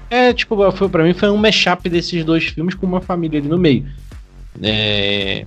[0.09, 3.49] É, tipo, foi, pra mim foi um mashup desses dois filmes com uma família ali
[3.49, 3.85] no meio.
[4.63, 5.45] É,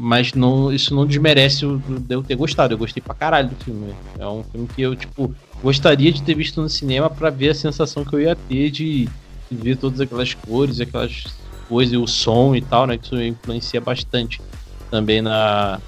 [0.00, 2.72] mas não, isso não desmerece o, de eu ter gostado.
[2.72, 3.92] Eu gostei pra caralho do filme.
[4.16, 7.54] É um filme que eu, tipo, gostaria de ter visto no cinema para ver a
[7.54, 9.08] sensação que eu ia ter de,
[9.50, 11.24] de, ver todas aquelas cores, aquelas
[11.68, 12.96] coisas, o som e tal, né?
[12.96, 14.40] Que isso influencia bastante
[14.88, 15.80] também na,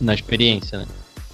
[0.00, 0.86] na experiência, né?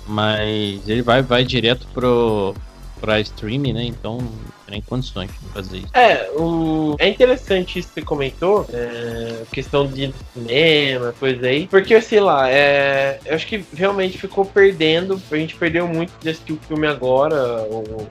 [0.09, 2.55] Mas ele vai, vai direto pro,
[3.01, 3.85] pra streaming, né?
[3.85, 4.19] Então
[4.67, 5.89] tem condições de fazer isso.
[5.95, 6.95] É, o...
[6.99, 9.43] é interessante isso que você comentou, é...
[9.53, 13.19] questão de cinema, coisa aí, porque, sei lá, é...
[13.25, 17.67] eu acho que realmente ficou perdendo, a gente perdeu muito de assistir o filme agora,
[17.71, 18.07] ou,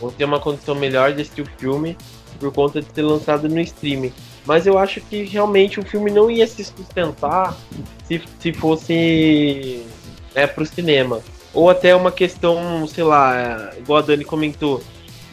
[0.00, 1.96] ou ter uma condição melhor de assistir o filme
[2.38, 4.12] por conta de ser lançado no streaming.
[4.44, 7.56] Mas eu acho que realmente o filme não ia se sustentar
[8.08, 9.86] se, se fosse
[10.34, 11.22] é, pro cinema
[11.54, 14.82] ou até uma questão, sei lá, igual a Dani comentou,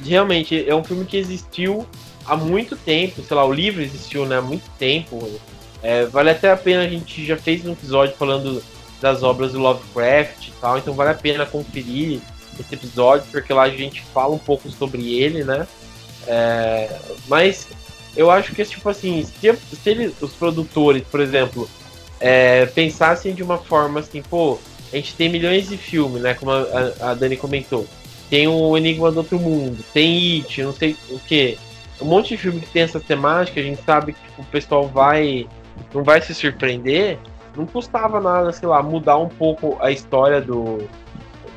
[0.04, 1.86] realmente é um filme que existiu
[2.26, 5.40] há muito tempo, sei lá, o livro existiu né, há muito tempo.
[5.82, 8.62] É, vale até a pena, a gente já fez um episódio falando
[9.02, 12.20] das obras do Lovecraft e tal, então vale a pena conferir
[12.60, 15.66] esse episódio, porque lá a gente fala um pouco sobre ele, né?
[16.28, 17.68] É, mas
[18.16, 21.70] eu acho que, tipo assim, se, se ele, os produtores, por exemplo,
[22.20, 24.60] é, pensassem de uma forma assim, pô,
[24.92, 26.34] a gente tem milhões de filmes, né?
[26.34, 26.66] Como a,
[27.02, 27.86] a, Dani comentou.
[28.30, 31.58] Tem o Enigma do Outro Mundo, tem It, não sei o que.
[32.02, 34.88] Um monte de filme que tem essa temática, a gente sabe que tipo, o pessoal
[34.88, 35.48] vai.
[35.94, 37.18] não vai se surpreender.
[37.56, 40.88] Não custava nada, sei lá, mudar um pouco a história do.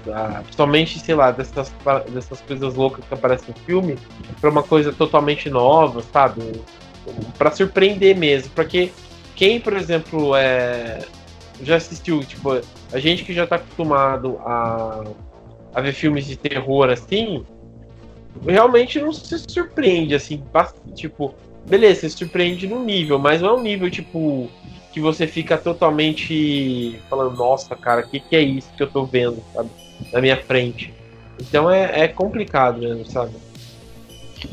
[0.04, 1.72] Da, principalmente, sei lá, dessas,
[2.08, 3.96] dessas coisas loucas que aparecem no filme,
[4.40, 6.42] pra uma coisa totalmente nova, sabe?
[7.38, 8.50] para surpreender mesmo.
[8.54, 8.92] Porque
[9.34, 11.00] quem, por exemplo, é,
[11.62, 12.60] já assistiu, tipo,
[12.92, 15.05] a gente que já tá acostumado a,
[15.74, 17.44] a ver filmes de terror assim,
[18.46, 20.42] realmente não se surpreende, assim,
[20.94, 21.35] tipo,
[21.66, 24.50] beleza, se surpreende no nível, mas não é um nível, tipo,
[24.92, 29.05] que você fica totalmente falando, nossa, cara, o que, que é isso que eu tô
[29.05, 29.70] vendo, sabe,
[30.12, 30.92] na minha frente.
[31.40, 33.33] Então é, é complicado mesmo, sabe?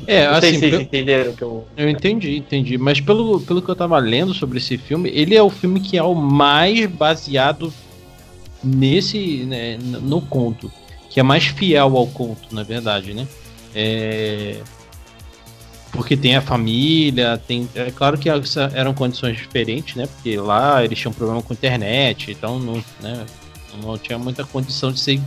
[0.06, 1.66] É, não sei assim, se vocês entenderam que eu.
[1.76, 2.78] Eu entendi, entendi.
[2.78, 5.98] Mas pelo, pelo que eu tava lendo sobre esse filme, ele é o filme que
[5.98, 7.74] é o mais baseado
[8.64, 9.44] nesse.
[9.46, 10.72] Né, no conto.
[11.10, 13.28] Que é mais fiel ao conto, na verdade, né?
[13.74, 14.62] É,
[15.92, 17.68] porque tem a família, tem.
[17.74, 18.30] É claro que
[18.74, 20.08] eram condições diferentes, né?
[20.08, 23.26] Porque lá eles tinham problema com a internet, então não, né,
[23.84, 25.20] não tinha muita condição de ser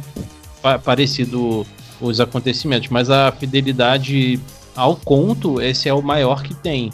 [0.85, 1.66] parecido
[2.01, 2.88] os acontecimentos.
[2.88, 4.40] Mas a fidelidade
[4.75, 6.92] ao conto, esse é o maior que tem.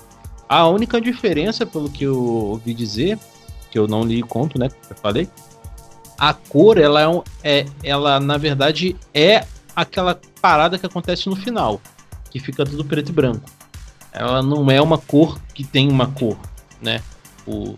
[0.48, 3.18] A única diferença, pelo que eu ouvi dizer,
[3.70, 4.68] que eu não li conto, né?
[4.70, 5.29] Que eu falei,
[6.18, 11.37] a cor, ela é, um, é, ela na verdade é aquela parada que acontece no
[11.37, 11.81] final,
[12.31, 13.48] que fica tudo preto e branco.
[14.12, 16.37] Ela não é uma cor que tem uma cor,
[16.83, 17.00] né?
[17.46, 17.76] O,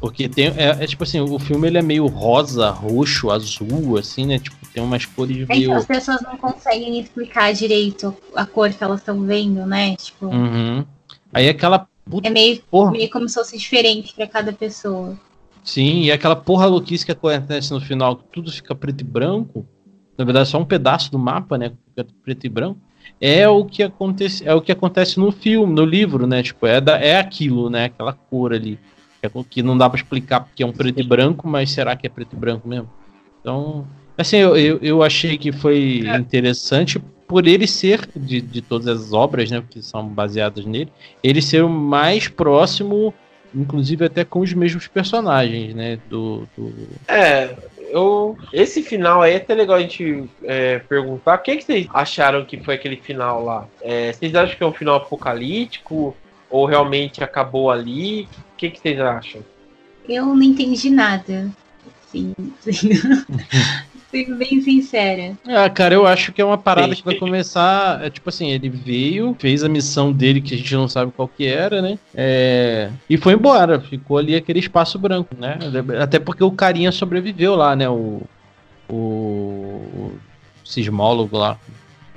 [0.00, 4.24] porque tem, é, é, tipo assim, o filme ele é meio rosa, roxo, azul, assim,
[4.24, 4.38] né?
[4.38, 5.74] Tipo, tem umas cores é meio.
[5.74, 9.96] As pessoas não conseguem explicar direito a cor que elas estão vendo, né?
[9.96, 10.26] Tipo.
[10.26, 10.86] Uhum.
[11.32, 11.86] Aí aquela.
[12.08, 12.92] Puta é meio, porra.
[12.92, 15.18] meio como se fosse diferente para cada pessoa.
[15.62, 19.66] Sim, e aquela porra louquice que acontece no final, que tudo fica preto e branco.
[20.16, 21.72] Na verdade, só um pedaço do mapa, né?
[21.94, 22.80] Fica preto e branco
[23.20, 26.42] é o que acontece, é o que acontece no filme, no livro, né?
[26.42, 27.84] Tipo, é, da, é aquilo, né?
[27.84, 28.78] Aquela cor ali.
[29.50, 32.06] Que, é, não dá para explicar porque é um preto e branco, mas será que
[32.06, 32.88] é preto e branco mesmo?
[33.40, 36.16] Então, assim, eu, eu, eu achei que foi é.
[36.16, 39.62] interessante por ele ser, de, de todas as obras, né?
[39.68, 40.90] Que são baseadas nele,
[41.22, 43.12] ele ser o mais próximo
[43.54, 45.98] inclusive até com os mesmos personagens, né?
[46.08, 46.72] Do, do...
[47.08, 47.54] É,
[47.90, 48.38] eu.
[48.52, 51.36] Esse final aí é até legal a gente é, perguntar.
[51.36, 53.66] O que, que vocês acharam que foi aquele final lá?
[53.82, 56.16] É, vocês acham que é um final apocalíptico?
[56.48, 58.22] Ou realmente acabou ali?
[58.22, 59.42] O que, que vocês acham?
[60.08, 61.50] Eu não entendi nada.
[62.10, 62.90] Sim, sim.
[64.10, 65.38] Sendo bem sincera.
[65.46, 68.04] Ah, cara, eu acho que é uma parada que vai começar.
[68.04, 71.28] É, tipo assim, ele veio, fez a missão dele que a gente não sabe qual
[71.28, 71.96] que era, né?
[72.12, 73.80] É, e foi embora.
[73.80, 75.58] Ficou ali aquele espaço branco, né?
[76.02, 77.88] Até porque o carinha sobreviveu lá, né?
[77.88, 78.22] O.
[78.88, 78.94] O.
[78.94, 80.12] o
[80.64, 81.56] sismólogo lá.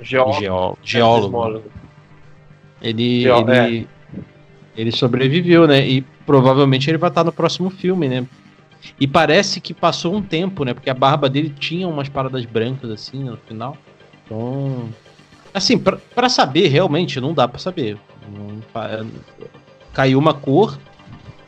[0.00, 0.40] Geólogo.
[0.40, 1.62] Geó, geólogo.
[2.82, 3.20] É, ele.
[3.20, 4.20] Geó, ele, é.
[4.76, 5.86] ele sobreviveu, né?
[5.86, 8.26] E provavelmente ele vai estar no próximo filme, né?
[8.98, 10.74] E parece que passou um tempo, né?
[10.74, 13.76] Porque a barba dele tinha umas paradas brancas assim no final.
[14.24, 14.88] Então.
[15.52, 17.96] Assim, para saber, realmente, não dá para saber.
[19.92, 20.78] Caiu uma cor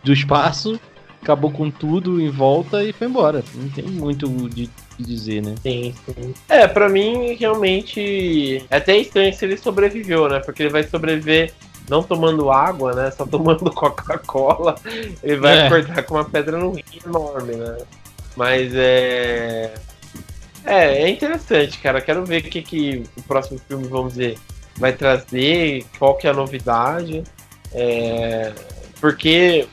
[0.05, 0.79] do espaço,
[1.20, 3.42] acabou com tudo em volta e foi embora.
[3.55, 5.57] Não tem muito de dizer, né?
[5.61, 6.35] Sim, sim.
[6.49, 8.64] É, pra mim, realmente.
[8.70, 10.38] É até estranho se ele sobreviveu, né?
[10.38, 11.53] Porque ele vai sobreviver
[11.88, 13.11] não tomando água, né?
[13.11, 14.77] Só tomando Coca-Cola,
[15.22, 15.66] ele vai é.
[15.66, 17.79] acordar com uma pedra no rim enorme, né?
[18.37, 19.75] Mas é.
[20.64, 22.01] É, é interessante, cara.
[22.01, 24.37] Quero ver o que, que o próximo filme, vamos dizer,
[24.77, 27.22] vai trazer, qual que é a novidade.
[27.72, 28.53] É...
[29.01, 29.68] Porque,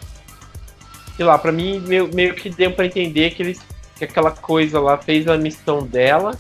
[1.16, 3.60] sei lá, pra mim meio, meio que deu pra entender que, eles,
[3.96, 6.38] que aquela coisa lá fez a missão dela,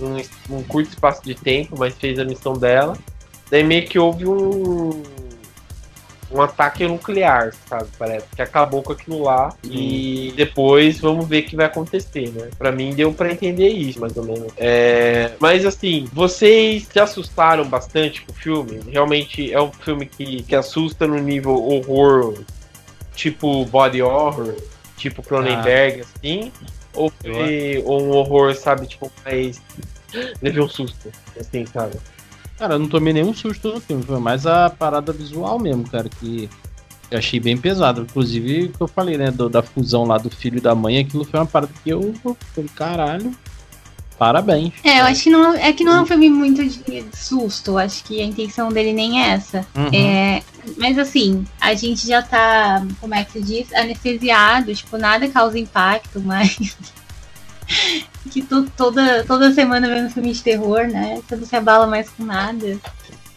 [0.00, 2.96] um, um curto espaço de tempo, mas fez a missão dela.
[3.50, 5.02] Daí meio que houve um.
[6.32, 7.88] Um ataque nuclear, sabe?
[7.98, 9.48] Parece que acabou com aquilo lá.
[9.64, 9.68] Hum.
[9.68, 12.50] E depois vamos ver o que vai acontecer, né?
[12.56, 14.52] Pra mim deu pra entender isso, mais ou menos.
[14.56, 15.32] É...
[15.40, 18.80] Mas assim, vocês se assustaram bastante com o filme?
[18.88, 22.38] Realmente é um filme que, que assusta no nível horror,
[23.16, 24.54] tipo body horror,
[24.96, 26.04] tipo Cronenberg, ah.
[26.04, 26.52] assim?
[26.94, 29.60] Ou foi ou um horror, sabe, tipo, mais.
[30.40, 31.96] Levei um susto, assim, sabe?
[32.60, 36.10] Cara, eu não tomei nenhum susto no filme, foi mais a parada visual mesmo, cara,
[36.10, 36.46] que
[37.10, 38.02] eu achei bem pesado.
[38.02, 40.98] Inclusive, o que eu falei, né, do, da fusão lá do filho e da mãe,
[40.98, 42.14] aquilo foi uma parada que eu
[42.54, 43.34] falei, caralho,
[44.18, 44.74] parabéns.
[44.84, 48.04] É, eu acho que não é que não é um filme muito de susto, acho
[48.04, 49.66] que a intenção dele nem é essa.
[49.74, 49.88] Uhum.
[49.94, 50.42] É,
[50.76, 55.58] mas assim, a gente já tá, como é que se diz, anestesiado, tipo, nada causa
[55.58, 56.76] impacto, mas
[58.28, 61.20] que tu, toda, toda semana vendo filme de terror, né?
[61.26, 62.78] Você não se abala mais com nada.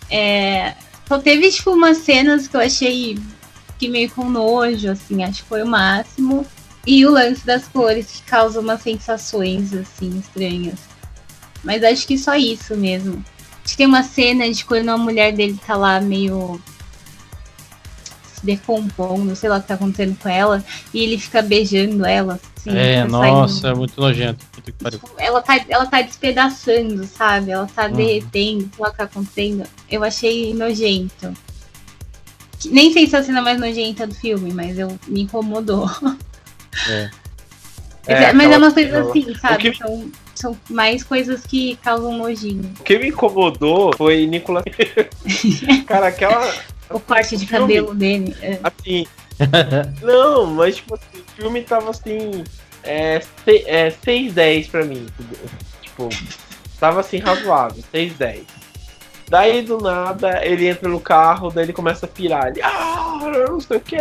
[0.09, 0.75] É,
[1.07, 3.17] só teve, tipo, umas cenas que eu achei
[3.77, 6.45] que meio com nojo, assim, acho que foi o máximo.
[6.85, 10.79] E o lance das cores que causa umas sensações, assim, estranhas.
[11.63, 13.23] Mas acho que só isso mesmo.
[13.63, 16.61] Acho que tem uma cena de quando a mulher dele tá lá meio
[18.43, 22.39] decompondo, sei lá o que tá acontecendo com ela, e ele fica beijando ela.
[22.57, 23.75] Assim, é, nossa, saindo.
[23.75, 24.45] é muito nojento.
[24.63, 27.51] Tipo, ela, tá, ela tá despedaçando, sabe?
[27.51, 27.93] Ela tá uhum.
[27.93, 29.63] derretendo, sei lá o que tá acontecendo.
[29.89, 31.33] Eu achei nojento.
[32.65, 35.89] Nem sei se é a cena mais nojenta do filme, mas eu me incomodou.
[36.89, 37.09] É.
[38.05, 39.71] É, mas é uma coisa assim, sabe?
[39.71, 39.77] Que...
[39.77, 42.69] São, são mais coisas que causam nojinho.
[42.77, 44.65] O que me incomodou foi Nicolas.
[45.87, 46.53] Cara, aquela
[46.89, 48.35] o corte de filme, cabelo dele.
[48.41, 48.59] É.
[48.63, 49.05] Assim.
[50.01, 52.43] não, mas tipo assim, o filme tava assim.
[52.83, 55.05] É, é 6, 10 pra mim.
[55.81, 56.09] Tipo,
[56.79, 58.43] tava assim razoável, 6, 10.
[59.29, 62.49] Daí do nada ele entra no carro, daí ele começa a pirar.
[62.49, 63.19] Ele, ah,
[63.49, 63.97] não sei o que.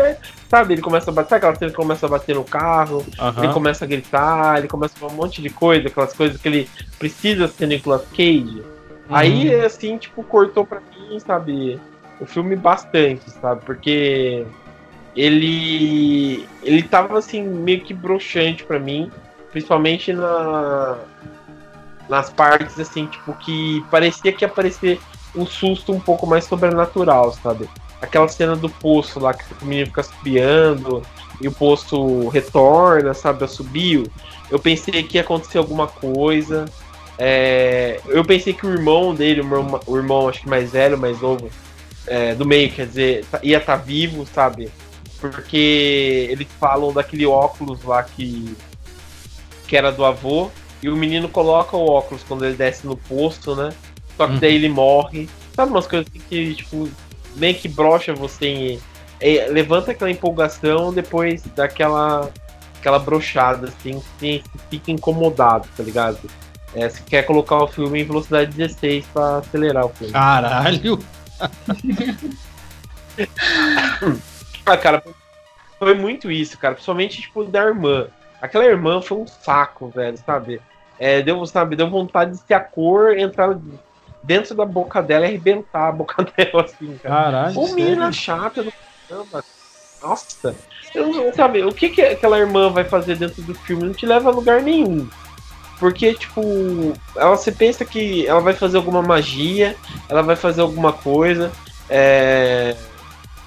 [0.49, 3.45] Sabe, ele começa a bater, sabe aquela cena que começa a bater no carro, Aham.
[3.45, 6.47] ele começa a gritar, ele começa a fazer um monte de coisa, aquelas coisas que
[6.47, 8.63] ele precisa ser Nicolas Cage.
[9.09, 11.81] Aí, assim, tipo, cortou pra mim, sabe,
[12.23, 13.65] o filme bastante, sabe?
[13.65, 14.47] Porque
[15.17, 16.47] ele.
[16.63, 19.11] Ele tava assim, meio que broxante pra mim.
[19.51, 20.99] Principalmente na.
[22.09, 25.01] Nas partes assim, tipo, que parecia que ia aparecer
[25.35, 27.69] um susto um pouco mais sobrenatural, sabe?
[28.01, 31.03] Aquela cena do poço lá que o menino fica subiando
[31.41, 33.47] e o poço retorna, sabe?
[33.49, 34.05] Subiu.
[34.51, 36.67] Eu pensei que ia acontecer alguma coisa.
[37.19, 40.99] É, eu pensei que o irmão dele, o irmão, o irmão acho que mais velho,
[40.99, 41.49] mais novo,
[42.07, 44.71] é, do meio, quer dizer, tá- ia estar vivo, sabe?
[45.21, 48.57] Porque eles falam daquele óculos lá que,
[49.69, 50.51] que era do avô,
[50.83, 53.71] e o menino coloca o óculos quando ele desce no posto, né?
[54.17, 54.39] Só que Uhum.
[54.41, 55.29] daí ele morre.
[55.55, 56.89] Sabe umas coisas assim que, tipo,
[57.37, 58.81] meio que brocha você em.
[59.21, 62.29] é, levanta aquela empolgação, depois daquela
[62.81, 66.19] aquela brochada, assim, você fica incomodado, tá ligado?
[66.75, 70.13] É, você quer colocar o filme em velocidade 16 pra acelerar o filme.
[70.13, 70.99] Caralho!
[74.65, 75.03] Ah, cara,
[75.79, 76.75] foi muito isso, cara.
[76.75, 78.07] Principalmente, tipo, da irmã.
[78.41, 80.61] Aquela irmã foi um saco, velho, sabe?
[80.99, 83.59] É, deu, sabe, deu vontade de ser a cor, entrar
[84.23, 87.15] dentro da boca dela e arrebentar a boca dela, assim, cara.
[87.15, 87.75] Caralho!
[87.75, 88.73] Menina chata do
[89.09, 89.45] caramba.
[90.03, 90.55] Nossa.
[90.95, 94.05] Eu não sabe, o que, que aquela irmã vai fazer dentro do filme não te
[94.05, 95.09] leva a lugar nenhum.
[95.83, 96.41] Porque, tipo,
[97.17, 99.75] ela você pensa que ela vai fazer alguma magia,
[100.09, 101.51] ela vai fazer alguma coisa,
[101.91, 102.77] é...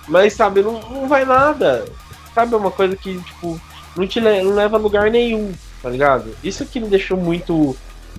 [0.06, 1.86] mas, sabe, não, não vai nada.
[2.34, 3.58] Sabe, é uma coisa que, tipo,
[3.96, 6.36] não te le- não leva a lugar nenhum, tá ligado?
[6.44, 7.74] Isso que me deixou muito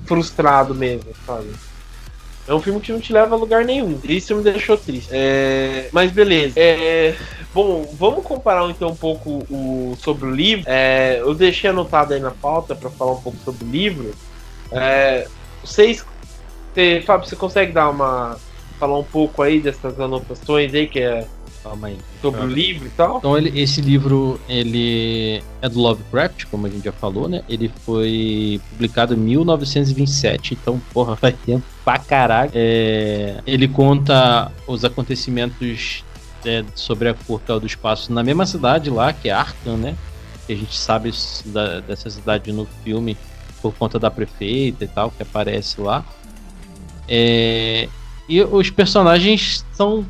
[0.06, 1.50] frustrado mesmo, sabe?
[2.48, 3.98] É um filme que não te leva a lugar nenhum.
[4.04, 5.08] Isso me deixou triste.
[5.12, 6.54] É, Mas beleza.
[6.56, 7.14] É,
[7.52, 9.96] Bom, vamos comparar então um pouco o...
[9.98, 10.64] sobre o livro.
[10.66, 14.14] É, Eu deixei anotado aí na pauta para falar um pouco sobre o livro.
[14.70, 15.26] É,
[15.64, 16.04] Vocês.
[16.74, 18.38] Você, Fábio, você consegue dar uma.
[18.78, 21.26] falar um pouco aí dessas anotações aí que é
[21.68, 21.98] Calma aí.
[22.22, 23.18] sobre o livro e tal?
[23.18, 27.42] Então ele- esse livro ele é do Lovecraft, como a gente já falou, né?
[27.48, 32.50] Ele foi publicado em 1927, então porra faz tempo pra caralho.
[32.54, 36.04] É, ele conta os acontecimentos
[36.44, 39.96] é, sobre a Portal do Espaço na mesma cidade lá, que é Arkham, né?
[40.46, 41.10] Que a gente sabe
[41.46, 43.16] da- dessa cidade no filme
[43.60, 46.04] por conta da prefeita e tal que aparece lá.
[47.08, 47.88] É,
[48.28, 50.04] e os personagens são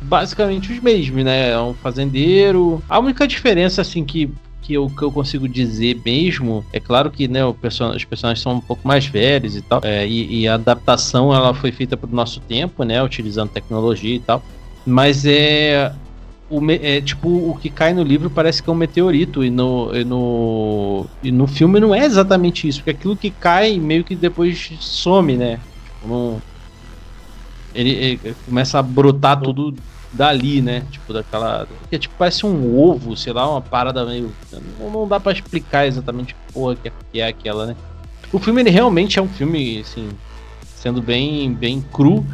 [0.00, 1.50] basicamente os mesmos, né?
[1.50, 2.82] É um fazendeiro.
[2.88, 4.30] A única diferença, assim, que,
[4.62, 8.54] que, eu, que eu consigo dizer mesmo, é claro que né, person os personagens são
[8.54, 12.10] um pouco mais velhos e tal, é, e, e a adaptação ela foi feita para
[12.10, 13.02] o nosso tempo, né?
[13.02, 14.42] Utilizando tecnologia e tal.
[14.84, 15.92] Mas é.
[16.48, 19.90] O, é, tipo, o que cai no livro parece que é um meteorito, e no,
[19.92, 24.14] e no, e no filme não é exatamente isso, porque aquilo que cai meio que
[24.14, 25.58] depois some, né?
[25.84, 26.42] Tipo, não,
[27.76, 29.74] ele, ele começa a brotar tudo
[30.12, 30.82] dali, né?
[30.90, 31.68] Tipo, daquela.
[31.90, 34.32] Que tipo, parece um ovo, sei lá, uma parada meio.
[34.80, 37.76] Não, não dá pra explicar exatamente que porra que é, que é aquela, né?
[38.32, 40.08] O filme, ele realmente é um filme, assim.
[40.74, 42.24] Sendo bem, bem cru,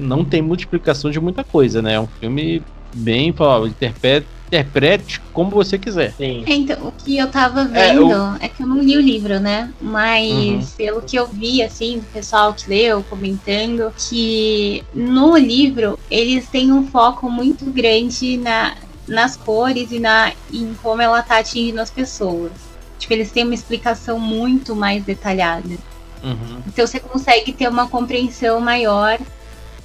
[0.00, 1.94] não tem muita explicação de muita coisa, né?
[1.94, 2.62] É um filme
[2.94, 6.12] bem, ó, interprete, interprete como você quiser.
[6.16, 6.42] Sim.
[6.46, 9.00] É, então, o que eu tava É, vendo o- é, que eu não li o
[9.00, 9.72] livro, né?
[9.80, 10.66] Mas Uhum.
[10.76, 16.72] pelo que eu vi, assim, do pessoal que leu comentando, que no livro eles têm
[16.72, 18.74] um foco muito grande na,
[19.06, 22.50] nas cores e na, em como ela tá atingindo as pessoas.
[22.98, 25.76] Tipo, eles têm uma explicação muito mais detalhada.
[26.24, 26.60] Uhum.
[26.66, 29.16] Então você consegue ter uma compreensão maior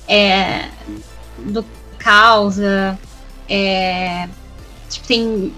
[0.08, 0.70] é,
[1.38, 3.00] do que causa,
[3.48, 4.28] é,
[4.90, 5.54] tipo, tem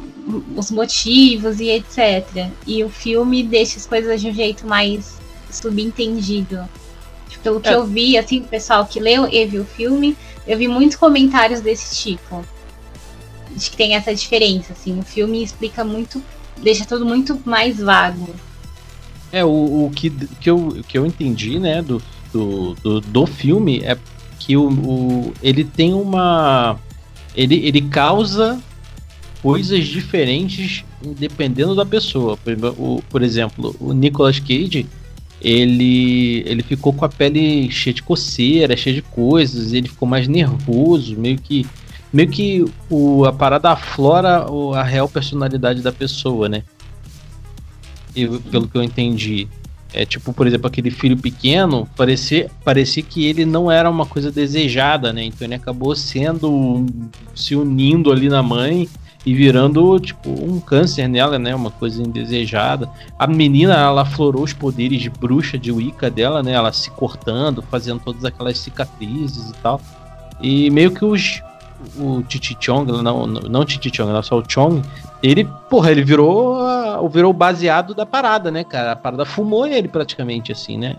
[0.56, 2.50] os motivos e etc.
[2.66, 5.18] E o filme deixa as coisas de um jeito mais
[5.50, 6.68] subentendido.
[7.30, 7.76] Tipo, pelo que É.
[7.76, 11.62] eu vi, assim, o pessoal que leu e viu o filme, eu vi muitos comentários
[11.62, 12.46] desse tipo.
[13.56, 15.00] De que tem essa diferença, assim.
[15.00, 16.22] O filme explica muito,
[16.62, 18.30] deixa tudo muito mais vago.
[19.32, 22.02] É, o, o que, que, eu, que eu entendi, né, do,
[22.32, 23.98] do, do, do filme é
[24.40, 26.78] que o, o, ele tem uma.
[27.36, 28.62] Ele, ele causa
[29.42, 30.84] coisas diferentes
[31.18, 32.38] dependendo da pessoa.
[32.38, 34.86] Por, o, por exemplo, o Nicolas Cage,
[35.42, 40.28] ele, ele ficou com a pele cheia de coceira, cheia de coisas, ele ficou mais
[40.28, 41.66] nervoso, meio que.
[42.12, 46.64] Meio que o, a parada aflora a real personalidade da pessoa, né?
[48.16, 49.48] eu- pelo que eu entendi.
[49.94, 54.30] é tipo, por exemplo, aquele filho pequeno, parecia, parecia que ele não era uma coisa
[54.32, 55.24] desejada, né?
[55.24, 56.86] Então ele acabou sendo
[57.34, 58.88] se unindo ali na mãe
[59.28, 61.54] e virando tipo um câncer nela, né?
[61.54, 62.90] Uma coisa indesejada.
[63.20, 66.54] A menina, ela aflorou os poderes de bruxa de Wicca dela, né?
[66.54, 69.82] Ela se cortando, fazendo todas aquelas cicatrizes e tal.
[70.40, 71.44] E meio que os
[71.98, 74.82] o Titi Chong, não, não Titi Chong, só o Chong,
[75.22, 76.58] ele, porra, ele virou
[77.04, 78.94] o virou baseado da parada, né, cara?
[78.94, 80.96] A parada fumou ele praticamente assim, né?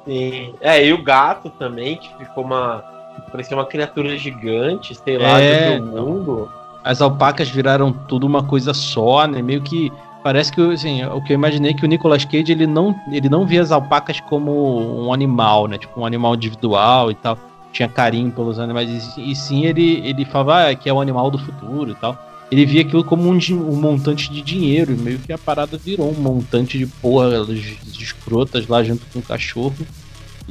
[0.04, 0.54] Sim.
[0.60, 2.84] É, e o gato também, que ficou uma.
[3.30, 6.50] Parecia uma criatura gigante, sei lá, é, do mundo.
[6.84, 9.40] As alpacas viraram tudo uma coisa só, né?
[9.40, 9.92] Meio que.
[10.22, 13.28] Parece que assim, o que eu imaginei é que o Nicolas Cage ele não, ele
[13.28, 15.78] não via as alpacas como um animal, né?
[15.78, 17.36] Tipo um animal individual e tal
[17.72, 21.38] tinha carinho pelos animais, e, sim ele, ele falava ah, que é o animal do
[21.38, 22.16] futuro e tal.
[22.50, 26.10] Ele via aquilo como um, um montante de dinheiro, e meio que a parada virou
[26.10, 29.74] um montante de porra de escrotas lá junto com o cachorro.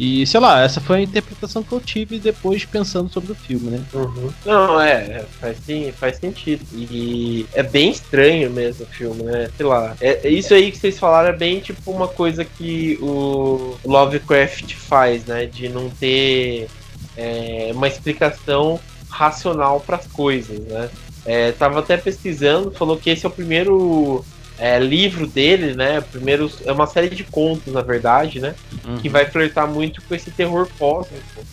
[0.04, 3.70] E sei lá, essa foi a interpretação que eu tive depois pensando sobre o filme,
[3.70, 3.86] né?
[3.94, 4.32] Uhum.
[4.44, 6.66] Não, é, é, faz, sim, faz sentido.
[6.74, 9.48] E é bem estranho mesmo o filme, né?
[9.56, 9.96] Sei lá.
[10.02, 14.74] É, é, isso aí que vocês falaram é bem tipo uma coisa que o Lovecraft
[14.74, 15.46] faz, né?
[15.46, 16.68] De não ter
[17.16, 20.90] é, uma explicação racional para as coisas, né?
[21.24, 24.26] É, tava até pesquisando, falou que esse é o primeiro
[24.62, 26.00] é, livro dele, né?
[26.02, 28.54] Primeiro é uma série de contos, na verdade, né?
[28.86, 28.98] Uhum.
[28.98, 31.44] Que vai flertar muito com esse terror cósmico,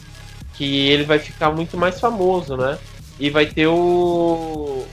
[0.52, 2.78] que ele vai ficar muito mais famoso, né?
[3.18, 4.84] E vai ter o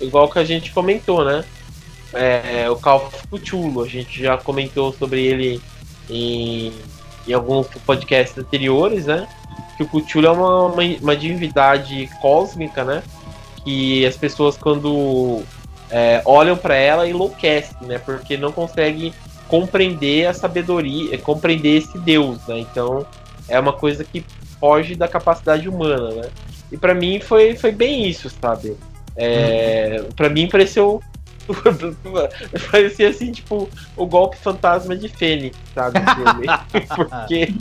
[0.00, 1.42] igual que a gente comentou, né?
[2.12, 5.60] É, o Call of Cthulhu, a gente já comentou sobre ele
[6.10, 6.70] em,
[7.26, 9.26] em alguns podcasts anteriores, né?
[9.76, 13.02] que o Cthulhu é uma, uma, uma divindade cósmica, né?
[13.64, 15.42] Que as pessoas, quando
[15.94, 17.98] é, olham para ela, enlouquecem, né?
[17.98, 19.14] Porque não conseguem
[19.46, 22.58] compreender a sabedoria, compreender esse Deus, né?
[22.58, 23.06] Então,
[23.48, 24.24] é uma coisa que
[24.58, 26.30] foge da capacidade humana, né?
[26.72, 28.76] E para mim foi, foi bem isso, sabe?
[29.14, 30.08] É, uhum.
[30.16, 31.00] para mim pareceu
[32.72, 36.00] parecia assim, tipo, o golpe fantasma de Fênix, sabe?
[36.96, 37.54] Porque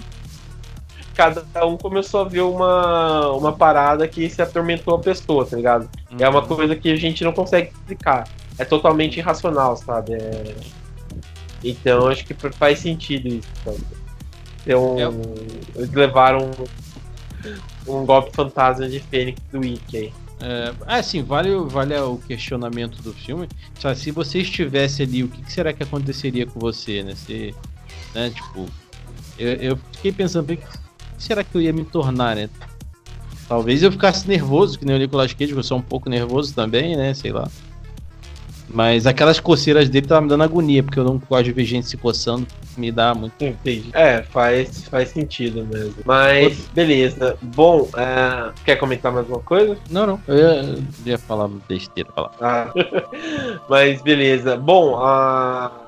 [1.14, 5.90] cada um começou a ver uma, uma parada que se atormentou a pessoa, tá ligado?
[6.12, 6.18] Uhum.
[6.20, 6.48] É uma uhum.
[6.48, 8.28] coisa que a gente não consegue explicar.
[8.58, 10.14] É totalmente irracional, sabe?
[10.14, 10.56] É...
[11.64, 13.80] Então acho que faz sentido isso, sabe?
[14.62, 15.22] Então, Eu...
[15.76, 16.52] eles levaram
[17.88, 20.14] um, um golpe fantasma de Fênix do Wiki aí.
[20.46, 23.48] É, assim, vale, vale o questionamento do filme.
[23.80, 27.16] Só se você estivesse ali, o que, que será que aconteceria com você, né?
[27.16, 27.56] Se,
[28.14, 28.68] né tipo,
[29.38, 30.46] eu, eu fiquei pensando,
[31.24, 32.50] será que eu ia me tornar, né?
[33.48, 36.96] Talvez eu ficasse nervoso, que nem o Nicolas Cage, eu sou um pouco nervoso também,
[36.96, 37.14] né?
[37.14, 37.48] Sei lá.
[38.70, 41.86] Mas aquelas coceiras dele estavam me dando agonia, porque eu não gosto de ver gente
[41.86, 43.34] se coçando, me dá muito.
[43.40, 43.90] Entendi.
[43.94, 45.96] É, faz, faz sentido mesmo.
[46.06, 47.38] Mas, beleza.
[47.42, 48.52] Bom, é...
[48.66, 49.78] quer comentar mais alguma coisa?
[49.92, 50.20] Não, não.
[50.28, 52.10] Eu ia, eu ia falar besteira.
[52.16, 52.32] Falar.
[52.42, 52.74] Ah.
[53.70, 54.58] Mas, beleza.
[54.58, 55.72] Bom, a.
[55.80, 55.83] Uh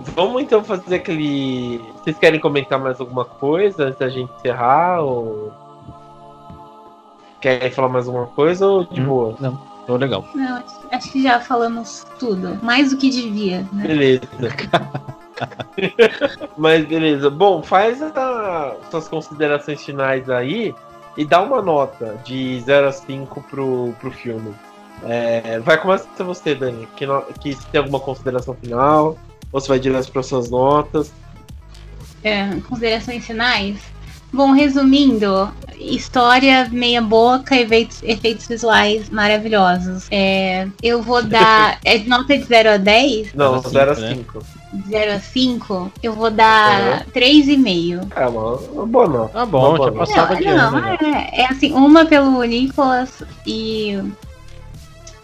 [0.00, 1.78] Vamos então fazer aquele.
[1.94, 5.02] Vocês querem comentar mais alguma coisa antes da gente encerrar?
[5.02, 5.52] Ou.
[7.40, 9.36] Querem falar mais alguma coisa ou de hum, boa?
[9.40, 10.24] Não, tô legal.
[10.34, 12.58] Não, acho que já falamos tudo.
[12.62, 13.86] Mais do que devia, né?
[13.86, 14.22] Beleza.
[16.56, 17.30] Mas beleza.
[17.30, 20.74] Bom, faz as suas considerações finais aí
[21.16, 24.54] e dá uma nota de 0 a 5 pro, pro filme.
[25.02, 26.86] É, vai começar você, Dani.
[26.96, 29.16] Que, no, que tem alguma consideração final?
[29.52, 31.12] Ou você vai direto para suas notas?
[32.22, 33.80] É, considerações finais?
[34.32, 40.06] Bom, resumindo, história meia boca, efeitos, efeitos visuais maravilhosos.
[40.10, 41.78] É, eu vou dar.
[41.84, 43.34] é nota de 0 a 10?
[43.34, 44.42] Não, 0 a 5.
[44.88, 47.12] 0 a 5, eu vou dar uhum.
[47.12, 48.12] 3,5.
[48.14, 49.32] É uma, uma boa nota.
[49.32, 53.98] Tá bom, já passava de não, ano, é, é assim, uma pelo Nicolas e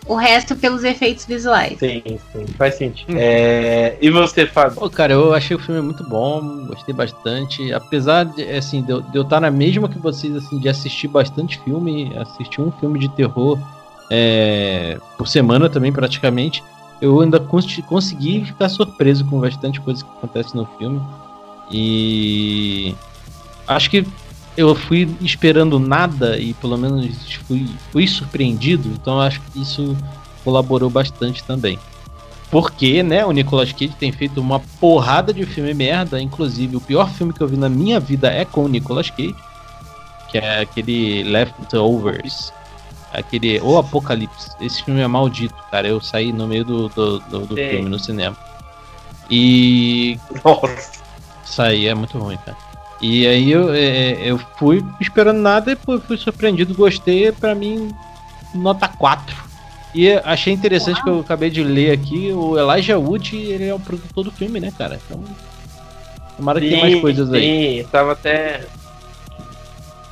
[0.06, 1.78] o resto pelos efeitos visuais.
[1.78, 3.12] Sim, sim, faz sentido.
[3.12, 3.18] Uhum.
[3.18, 3.96] É...
[4.00, 4.76] E você, Fábio?
[4.76, 7.72] Pô, cara, eu achei o filme muito bom, gostei bastante.
[7.72, 11.08] Apesar de, assim, de eu, de eu estar na mesma que vocês, assim, de assistir
[11.08, 13.58] bastante filme, assistir um filme de terror
[14.10, 16.62] é, por semana também, praticamente,
[17.00, 21.00] eu ainda cons consegui ficar surpreso com bastante coisa que acontece no filme.
[21.70, 22.94] E
[23.66, 24.06] acho que
[24.56, 27.06] eu fui esperando nada e pelo menos
[27.46, 29.96] fui, fui surpreendido, então acho que isso
[30.42, 31.78] colaborou bastante também.
[32.50, 37.10] Porque, né, o Nicolas Cage tem feito uma porrada de filme merda, inclusive o pior
[37.10, 39.34] filme que eu vi na minha vida é com o Nicolas Cage,
[40.30, 42.52] que é aquele Leftovers.
[43.12, 43.60] Aquele.
[43.60, 44.50] O Apocalipse.
[44.60, 45.88] Esse filme é maldito, cara.
[45.88, 48.36] Eu saí no meio do, do, do, do filme no cinema.
[49.30, 50.18] E.
[50.44, 51.02] Nossa.
[51.44, 52.56] Saí, é muito ruim, cara.
[53.00, 57.94] E aí eu, é, eu fui esperando nada e fui surpreendido, gostei, pra mim,
[58.54, 59.44] nota 4.
[59.94, 61.04] E achei interessante Uau.
[61.04, 64.60] que eu acabei de ler aqui, o Elijah Wood, ele é o produtor do filme,
[64.60, 65.00] né, cara?
[65.04, 65.22] Então,
[66.36, 67.82] tomara que tenha mais coisas aí.
[67.82, 68.64] Sim, tava até...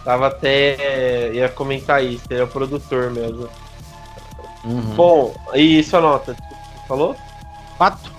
[0.05, 1.33] Tava até...
[1.35, 3.49] ia comentar isso, ele é o produtor mesmo.
[4.65, 4.95] Uhum.
[4.95, 6.37] Bom, e sua nota?
[6.87, 7.17] Falou?
[7.77, 8.13] 4.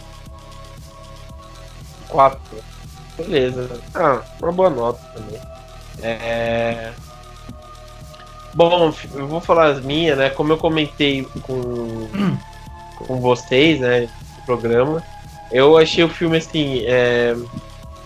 [2.08, 2.75] 4.
[3.18, 3.80] Beleza.
[3.94, 5.40] Ah, uma boa nota também.
[6.02, 6.92] É...
[8.54, 10.30] Bom, eu vou falar as minhas, né?
[10.30, 12.08] Como eu comentei com,
[12.98, 14.10] com vocês, né?
[14.38, 15.04] No programa,
[15.52, 16.84] eu achei o filme assim.
[16.86, 17.36] É...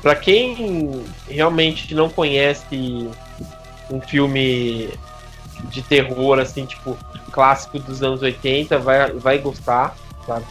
[0.02, 3.10] Pra quem realmente não conhece
[3.92, 4.90] um filme
[5.66, 6.98] de terror, assim, tipo,
[7.32, 9.96] clássico dos anos 80, vai, vai gostar,
[10.26, 10.46] sabe?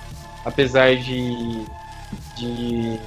[0.44, 1.64] Apesar de,
[2.36, 3.00] de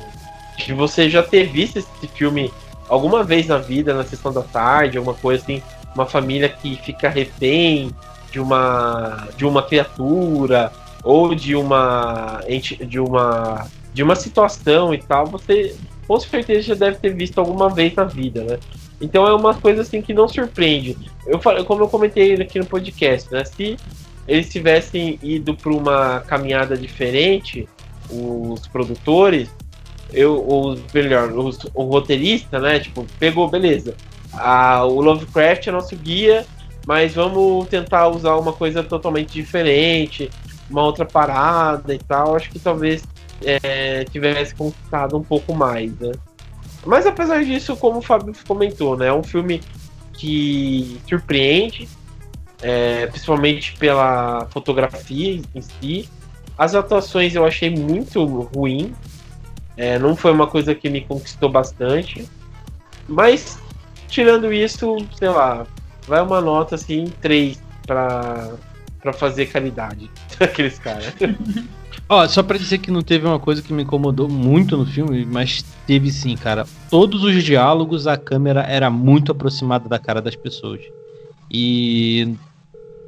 [0.66, 2.51] de você já ter visto esse filme
[2.88, 5.62] alguma vez na vida, na sessão da tarde, alguma coisa assim,
[5.95, 7.91] uma família que fica refém
[8.32, 10.72] de uma de uma criatura
[11.03, 12.41] ou de uma
[12.88, 15.76] de uma de uma situação e tal, você
[16.07, 18.59] com certeza já deve ter visto alguma vez na vida, né?
[18.99, 20.97] Então é uma coisa assim que não surpreende.
[21.26, 23.43] Eu como eu comentei aqui no podcast, né?
[23.45, 23.78] Se
[24.28, 27.68] eles tivessem ido para uma caminhada diferente,
[28.09, 29.49] os produtores,
[30.14, 32.80] eu, os, melhor, o roteirista, né?
[32.80, 33.95] Tipo, pegou, beleza.
[34.34, 36.45] A, o Lovecraft é nosso guia,
[36.86, 40.30] mas vamos tentar usar uma coisa totalmente diferente,
[40.70, 42.36] uma outra parada e tal.
[42.36, 43.03] Acho que talvez
[43.43, 46.12] é, tivesse conquistado um pouco mais, né?
[46.86, 49.07] Mas apesar disso, como o Fábio comentou, né?
[49.07, 49.62] É um filme
[50.14, 51.88] que surpreende,
[52.62, 56.09] é, principalmente pela fotografia em si.
[56.57, 58.93] As atuações eu achei muito ruim,
[59.82, 62.29] é, não foi uma coisa que me conquistou bastante.
[63.07, 63.57] Mas,
[64.07, 65.65] tirando isso, sei lá,
[66.07, 68.51] vai uma nota assim, 3 pra,
[69.01, 70.07] pra fazer caridade.
[70.39, 71.11] Aqueles caras.
[72.07, 75.25] Ó, só pra dizer que não teve uma coisa que me incomodou muito no filme,
[75.25, 76.67] mas teve sim, cara.
[76.88, 80.82] Todos os diálogos, a câmera era muito aproximada da cara das pessoas.
[81.49, 82.36] E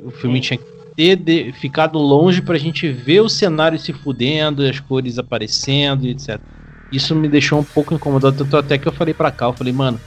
[0.04, 0.66] o filme tinha que
[0.96, 6.10] ter de, ficado longe pra gente ver o cenário se fudendo, as cores aparecendo e
[6.10, 6.42] etc.
[6.94, 9.74] Isso me deixou um pouco incomodado, tanto até que eu falei pra cá, eu falei,
[9.74, 10.00] mano,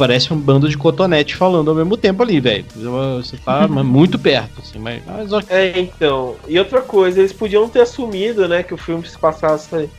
[0.00, 2.64] parece um bando de cotonete falando ao mesmo tempo ali, velho.
[2.74, 5.02] Você tá muito perto, assim, mas.
[5.06, 6.36] mas É, então.
[6.48, 9.90] E outra coisa, eles podiam ter assumido, né, que o filme se passasse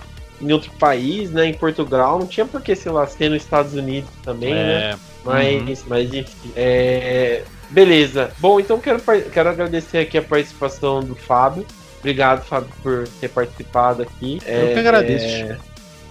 [0.42, 2.18] em outro país, né, em Portugal.
[2.18, 4.62] Não tinha por que, sei lá, ser nos Estados Unidos também, né?
[4.62, 4.92] é.
[4.92, 5.00] né?
[5.24, 5.86] Mas, uhum.
[5.88, 6.52] mas enfim.
[6.56, 7.44] É...
[7.70, 8.32] Beleza.
[8.40, 9.00] Bom, então quero,
[9.32, 11.66] quero agradecer aqui a participação do Fábio.
[12.00, 14.40] Obrigado, Fábio, por ter participado aqui.
[14.46, 15.26] Eu é, que agradeço.
[15.26, 15.58] É...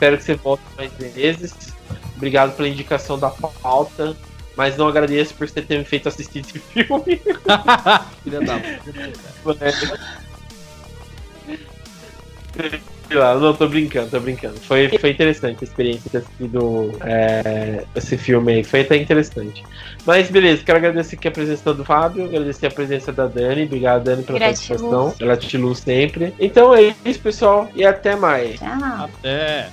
[0.01, 1.75] Espero que você volte mais vezes.
[2.17, 4.17] Obrigado pela indicação da pauta.
[4.57, 7.21] Mas não agradeço por você ter me feito assistir esse filme.
[8.25, 8.59] Filha da
[13.11, 14.59] Não, tô brincando, tô brincando.
[14.61, 18.65] Foi, foi interessante a experiência ter assistido é, esse filme aí.
[18.65, 19.63] Foi até interessante.
[20.07, 23.65] Mas beleza, quero agradecer aqui a presença do Fábio, agradecer a presença da Dani.
[23.65, 24.69] Obrigado, Dani, pela Gratiluz.
[24.69, 25.15] participação.
[25.19, 26.35] Gratiluz sempre.
[26.39, 28.59] Então é isso, pessoal, e até mais.
[28.59, 29.09] Tchau.
[29.19, 29.69] Até.